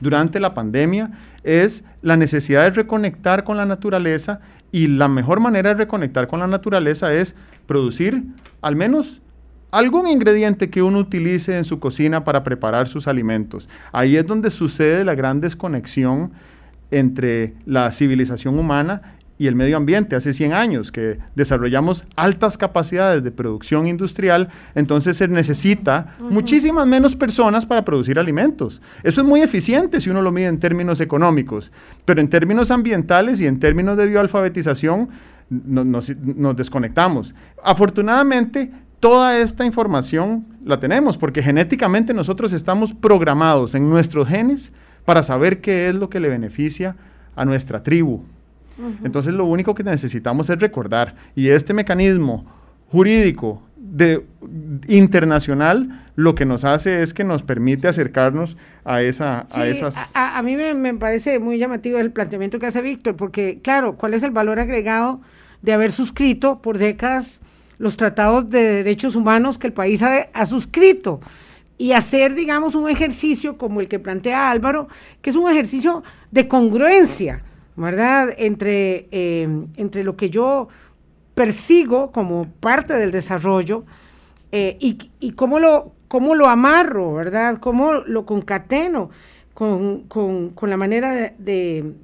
[0.00, 1.10] durante la pandemia
[1.42, 4.40] es la necesidad de reconectar con la naturaleza
[4.72, 7.34] y la mejor manera de reconectar con la naturaleza es
[7.66, 8.22] producir
[8.62, 9.20] al menos
[9.72, 13.68] algún ingrediente que uno utilice en su cocina para preparar sus alimentos.
[13.92, 16.32] Ahí es donde sucede la gran desconexión
[16.90, 23.24] entre la civilización humana y el medio ambiente hace 100 años, que desarrollamos altas capacidades
[23.24, 28.82] de producción industrial, entonces se necesita muchísimas menos personas para producir alimentos.
[29.02, 31.72] Eso es muy eficiente si uno lo mide en términos económicos,
[32.04, 35.08] pero en términos ambientales y en términos de bioalfabetización
[35.48, 37.34] nos, nos desconectamos.
[37.64, 38.70] Afortunadamente,
[39.00, 44.70] toda esta información la tenemos porque genéticamente nosotros estamos programados en nuestros genes
[45.04, 46.96] para saber qué es lo que le beneficia
[47.36, 48.22] a nuestra tribu.
[49.04, 52.46] Entonces lo único que necesitamos es recordar, y este mecanismo
[52.90, 54.24] jurídico de,
[54.88, 60.10] internacional lo que nos hace es que nos permite acercarnos a, esa, a esas...
[60.14, 64.14] A, mí me, me, parece muy llamativo el planteamiento que hace Víctor, porque claro, ¿cuál
[64.14, 65.20] es el valor agregado
[65.62, 67.40] de haber suscrito por décadas
[67.78, 71.20] los tratados de derechos humanos que el país ha, ha suscrito?
[71.80, 74.88] Y hacer, digamos, un ejercicio como el que plantea Álvaro,
[75.22, 77.42] que es un ejercicio de congruencia,
[77.74, 78.28] ¿verdad?
[78.36, 80.68] Entre, eh, entre lo que yo
[81.34, 83.84] persigo como parte del desarrollo
[84.52, 87.56] eh, y, cómo, lo, cómo lo amarro, ¿verdad?
[87.60, 89.08] Cómo lo concateno
[89.54, 91.94] con, la manera de,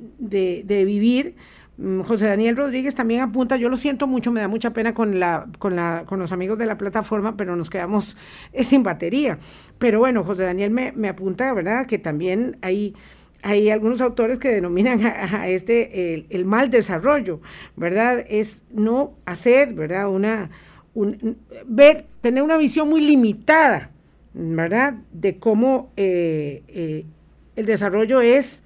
[0.87, 1.35] vivir.
[1.79, 5.21] Mm, José Daniel Rodríguez también apunta, yo lo siento mucho, me da mucha pena con,
[5.21, 8.17] la, con, la, con los amigos de la plataforma, pero nos quedamos
[8.61, 9.39] sin batería.
[9.79, 11.87] Pero bueno, José Daniel me, me apunta, ¿verdad?
[11.87, 12.95] Que también hay
[13.43, 17.41] hay algunos autores que denominan a, este el, mal desarrollo,
[17.77, 18.25] ¿verdad?
[18.29, 20.09] Es no hacer, ¿verdad?
[20.09, 20.51] Una,
[21.67, 23.93] ver, tener una visión muy limitada,
[24.35, 24.95] ¿verdad?
[25.13, 27.05] De cómo eh, eh,
[27.55, 28.65] el desarrollo es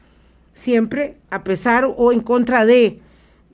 [0.60, 2.98] siempre a pesar o en contra de,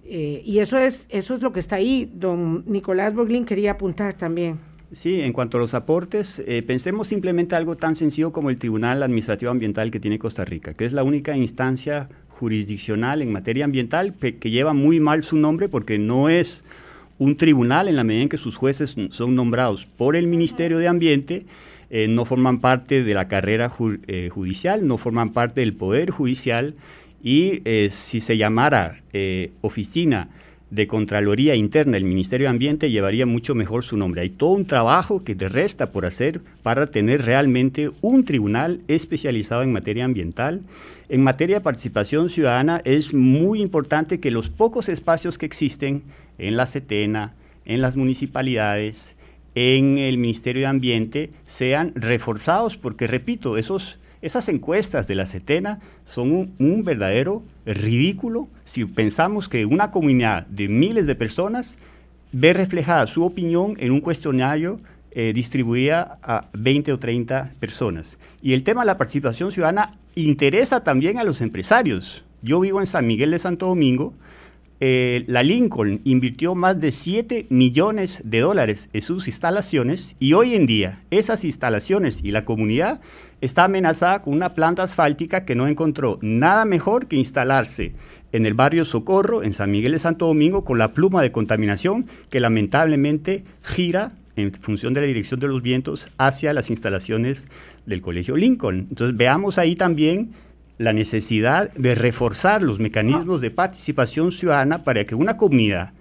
[0.04, 4.14] eh, y eso es, eso es lo que está ahí, don Nicolás Boglin quería apuntar
[4.14, 4.58] también.
[4.92, 9.02] Sí, en cuanto a los aportes, eh, pensemos simplemente algo tan sencillo como el Tribunal
[9.02, 14.14] Administrativo Ambiental que tiene Costa Rica, que es la única instancia jurisdiccional en materia ambiental
[14.14, 16.62] que lleva muy mal su nombre porque no es
[17.18, 20.88] un tribunal en la medida en que sus jueces son nombrados por el Ministerio de
[20.88, 21.46] Ambiente,
[21.90, 23.70] eh, no forman parte de la carrera
[24.06, 26.74] eh, judicial, no forman parte del Poder Judicial
[27.22, 29.00] y si se llamara
[29.62, 30.28] oficina
[30.70, 34.22] de Contraloría Interna del Ministerio de Ambiente llevaría mucho mejor su nombre.
[34.22, 39.62] Hay todo un trabajo que te resta por hacer para tener realmente un tribunal especializado
[39.62, 40.62] en materia ambiental.
[41.08, 46.02] En materia de participación ciudadana es muy importante que los pocos espacios que existen
[46.38, 47.34] en la CETENA,
[47.64, 49.16] en las municipalidades,
[49.56, 55.80] en el Ministerio de Ambiente sean reforzados, porque repito, esos esas encuestas de la CETENA
[56.04, 61.76] son un, verdadero ridículo si pensamos que una comunidad de miles de personas
[62.32, 64.80] ve reflejada su opinión en un cuestionario
[65.12, 68.18] eh, distribuida a 20 o 30 personas.
[68.42, 72.24] Y el tema de la participación ciudadana interesa también a los empresarios.
[72.42, 74.12] Yo vivo en San Miguel de Santo Domingo.
[74.78, 80.54] Eh, la Lincoln invirtió más de 7 millones de dólares en sus instalaciones y hoy
[80.54, 83.00] en día esas instalaciones y la comunidad
[83.40, 87.94] está amenazada con una planta asfáltica que no encontró nada mejor que instalarse
[88.32, 92.06] en el barrio Socorro, en San Miguel de Santo Domingo, con la pluma de contaminación
[92.28, 97.46] que lamentablemente gira en función de la dirección de los vientos hacia las instalaciones
[97.86, 98.88] del Colegio Lincoln.
[98.90, 100.32] Entonces veamos ahí también
[100.78, 105.92] la necesidad de reforzar los mecanismos de participación ciudadana para que una comunidad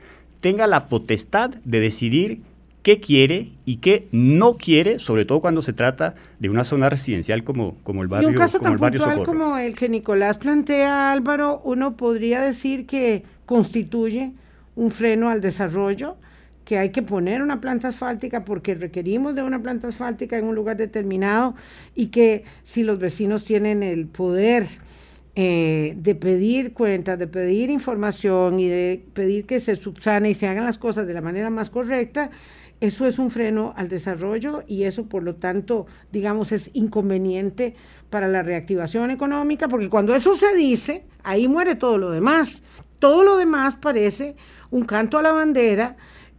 [0.42, 2.42] tenga la potestad de decidir
[2.86, 7.44] qué quiere y qué no quiere, sobre todo cuando se trata de una zona residencial
[7.44, 10.38] como, como el barrio Y un caso como tan el puntual como el que Nicolás
[10.38, 14.34] plantea, Álvaro, uno podría decir que constituye
[14.76, 16.18] un freno al desarrollo,
[16.66, 20.56] que hay que poner una planta asfáltica porque requerimos de una planta asfáltica en un
[20.56, 21.56] lugar determinado
[21.94, 24.66] y que si los vecinos tienen el poder
[25.36, 30.48] eh, de pedir cuentas, de pedir información y de pedir que se subsane y se
[30.48, 32.32] hagan las cosas de la manera más correcta,
[32.82, 37.76] eso es un freno al desarrollo y eso, por lo tanto, digamos, es inconveniente
[38.10, 42.64] para la reactivación económica, porque cuando eso se dice, ahí muere todo lo demás.
[43.00, 44.36] Todo lo demás parece
[44.72, 45.96] un canto a la bandera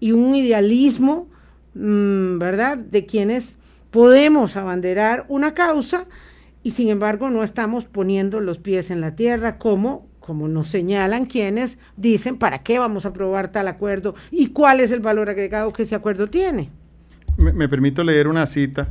[0.06, 1.26] y un idealismo,
[1.74, 3.58] mm, ¿verdad?, de quienes
[3.90, 6.06] podemos abanderar una causa
[6.62, 11.26] y sin embargo no estamos poniendo los pies en la tierra como como nos señalan
[11.26, 15.72] quienes dicen para qué vamos a aprobar tal acuerdo y cuál es el valor agregado
[15.72, 16.70] que ese acuerdo tiene.
[17.36, 18.88] Me, permito leer una cita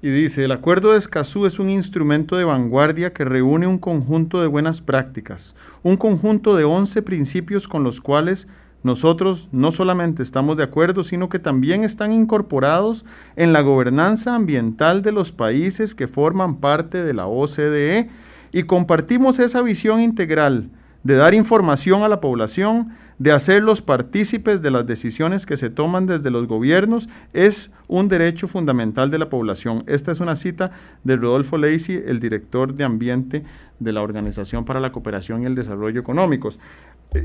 [0.00, 4.40] y dice, el acuerdo de Escazú es un instrumento de vanguardia que reúne un conjunto
[4.40, 8.46] de buenas prácticas, un conjunto de 11 principios con los cuales
[8.84, 15.00] nosotros no solamente estamos de acuerdo, sino que también están incorporados en la gobernanza ambiental
[15.00, 18.10] de los países que forman parte de la OCDE
[18.52, 20.68] y compartimos esa visión integral
[21.02, 26.06] de dar información a la población, de hacerlos partícipes de las decisiones que se toman
[26.06, 29.84] desde los gobiernos, es un derecho fundamental de la población.
[29.86, 30.72] Esta es una cita
[31.04, 33.44] de Rodolfo Lacey, el director de ambiente
[33.78, 36.58] de la Organización para la Cooperación y el Desarrollo Económicos.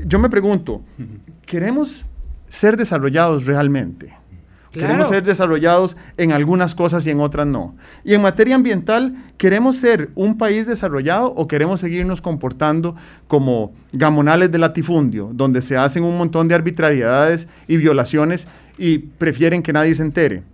[0.06, 0.82] Yo me pregunto,
[1.46, 2.04] ¿queremos
[2.48, 4.12] ser desarrollados realmente?
[4.72, 7.74] Queremos ser desarrollados en algunas cosas y en otras no.
[8.04, 12.94] Y en materia ambiental, ¿queremos ser un país desarrollado o queremos seguirnos comportando
[13.26, 18.46] como gamonales de latifundio, donde se hacen un montón de arbitrariedades y violaciones
[18.78, 20.44] y prefieren que nadie se entere.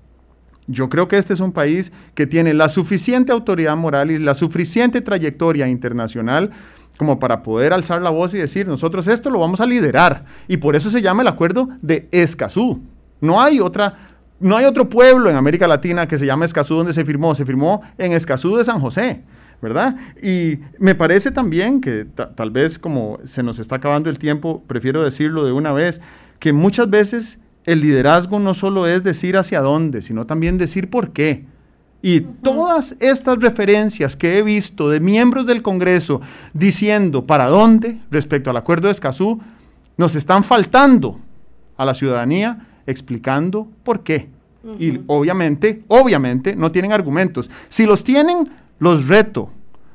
[0.66, 4.34] Yo creo que este es un país que tiene la suficiente autoridad moral y la
[4.34, 6.50] suficiente trayectoria internacional
[6.98, 10.24] como para poder alzar la voz y decir, nosotros esto lo vamos a liderar.
[10.48, 12.80] Y por eso se llama el acuerdo de Escazú.
[13.20, 16.92] No hay otra no hay otro pueblo en América Latina que se llame Escazú donde
[16.92, 19.22] se firmó, se firmó en Escazú de San José.
[19.62, 19.96] ¿verdad?
[20.22, 25.02] Y me parece también que tal vez como se nos está acabando el tiempo, prefiero
[25.02, 26.00] decirlo de una vez,
[26.38, 31.12] que muchas veces el liderazgo no solo es decir hacia dónde, sino también decir por
[31.12, 31.46] qué.
[32.06, 36.20] Y todas estas referencias que he visto de miembros del Congreso
[36.52, 39.40] diciendo para dónde respecto al acuerdo de Escazú,
[39.96, 41.18] nos están faltando
[41.76, 44.28] a la ciudadanía explicando por qué.
[44.78, 47.50] Y obviamente, obviamente no tienen argumentos.
[47.68, 49.50] Si los tienen, los reto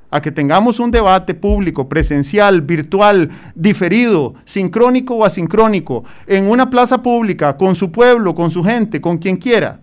[0.10, 7.02] a que tengamos un debate público, presencial, virtual, diferido, sincrónico o asincrónico, en una plaza
[7.02, 9.80] pública, con su pueblo, con su gente, con quien quiera,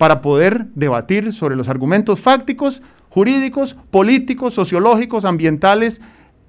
[0.00, 2.80] para poder debatir sobre los argumentos fácticos,
[3.10, 6.00] jurídicos, políticos, sociológicos, ambientales,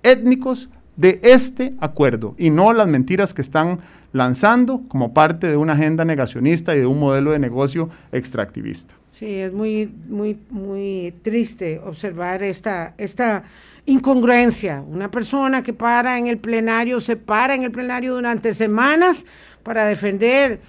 [0.04, 3.82] étnicos de este acuerdo y no las mentiras que están
[4.14, 8.94] lanzando como parte de una agenda negacionista y de un modelo de negocio extractivista.
[9.12, 13.44] Sí, es muy, muy, muy triste observar esta, esta
[13.86, 14.82] incongruencia.
[14.82, 19.26] Una persona que para en el plenario, se para en el plenario durante semanas
[19.62, 20.62] para defender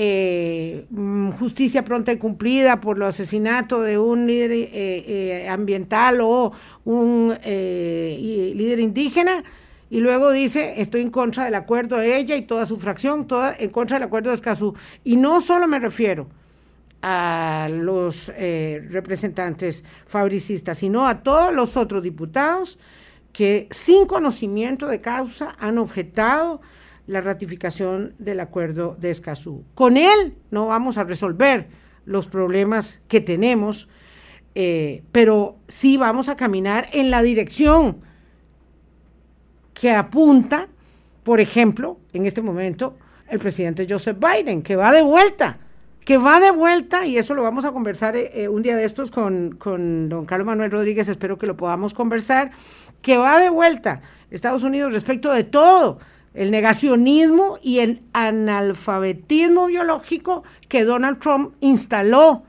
[0.00, 6.20] eh, mm, justicia pronta y cumplida por el asesinato de un líder eh, eh, ambiental
[6.20, 6.52] o
[6.84, 9.42] un líder indígena
[9.90, 13.52] y luego dice, estoy en contra del acuerdo de ella y toda su fracción, toda
[13.58, 14.76] en contra del acuerdo de Escazú.
[15.02, 16.28] Y no solo me refiero
[17.02, 22.78] a los representantes fabricistas, sino a todos los otros diputados
[23.32, 26.60] que sin conocimiento de causa han objetado
[27.08, 29.64] la ratificación del acuerdo de Escazú.
[29.74, 31.66] Con él no vamos a resolver
[32.04, 33.88] los problemas que tenemos,
[34.54, 38.02] eh, pero sí vamos a caminar en la dirección
[39.72, 40.68] que apunta,
[41.24, 42.96] por ejemplo, en este momento,
[43.28, 45.58] el presidente Joseph Biden, que va de vuelta
[46.04, 48.84] que va de vuelta, y eso lo vamos a conversar eh, eh, un día de
[48.84, 52.50] estos con, con don Carlos Manuel Rodríguez, espero que lo podamos conversar,
[53.02, 54.00] que va de vuelta
[54.30, 55.98] Estados Unidos respecto de todo,
[56.34, 62.44] el negacionismo y el analfabetismo biológico que Donald Trump instaló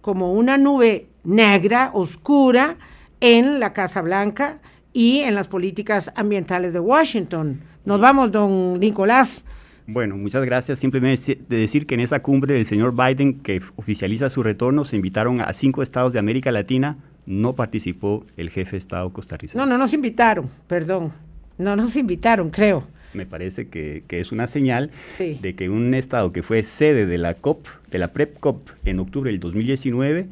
[0.00, 2.76] como una nube negra, oscura,
[3.20, 4.58] en la Casa Blanca
[4.92, 7.60] y en las políticas ambientales de Washington.
[7.84, 9.44] Nos vamos, don Nicolás.
[9.86, 10.78] Bueno, muchas gracias.
[10.78, 14.96] Simplemente de decir que en esa cumbre del señor Biden, que oficializa su retorno, se
[14.96, 16.98] invitaron a cinco estados de América Latina.
[17.26, 19.56] No participó el jefe de Estado costarricense.
[19.58, 21.12] No, no nos invitaron, perdón.
[21.58, 22.84] No nos invitaron, creo.
[23.14, 27.34] Me parece que, es una señal de que un estado que fue sede de la
[27.34, 30.26] COP, de la PrEP COP en octubre del 2019,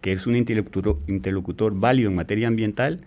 [0.00, 3.00] que es un interlocutor, interlocutor válido en materia ambiental,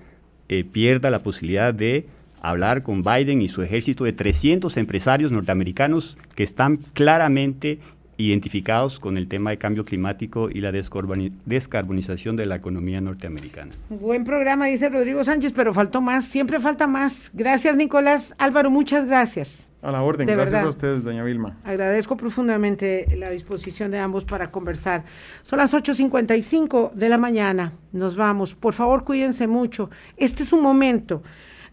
[0.47, 2.05] eh, pierda la posibilidad de
[2.41, 7.80] hablar con Biden y su ejército de 300 empresarios norteamericanos que están claramente
[8.18, 13.72] identificados con el tema de cambio climático y la descarbonización de la economía norteamericana.
[13.89, 17.30] Buen programa, dice Rodrigo Sánchez, pero faltó más, siempre falta más.
[17.34, 18.34] Gracias, Nicolás.
[18.38, 19.68] Álvaro, muchas gracias.
[19.82, 21.57] A la orden, gracias a ustedes, doña Vilma.
[21.63, 25.03] Agradezco profundamente la disposición de ambos para conversar.
[25.43, 28.55] Son las 8.55 de la mañana, nos vamos.
[28.55, 29.91] Por favor, cuídense mucho.
[30.18, 31.22] Este es un momento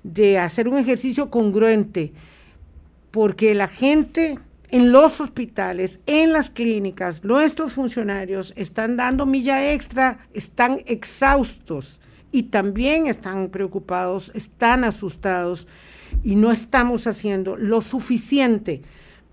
[0.02, 2.12] de hacer un ejercicio congruente,
[3.10, 4.38] porque la gente
[4.72, 12.00] en los hospitales, en las clínicas, nuestros funcionarios están dando milla extra, están exhaustos
[12.32, 15.68] y también están preocupados, están asustados
[16.24, 18.80] y no estamos haciendo lo suficiente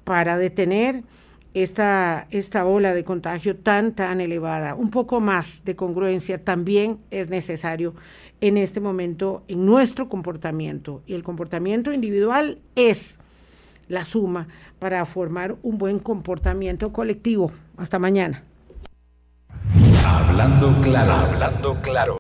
[0.04, 1.06] para detener
[1.54, 4.76] esta, esta ola de contagio tan, tan elevada.
[4.76, 7.96] Un poco más de congruencia también es necesario
[8.42, 11.02] en este momento en nuestro comportamiento.
[11.06, 13.20] Y el comportamiento individual es
[13.90, 14.48] la suma
[14.80, 17.52] para formar un buen comportamiento colectivo.
[17.76, 18.44] Hasta mañana.
[20.06, 22.18] Hablando claro, hablando claro.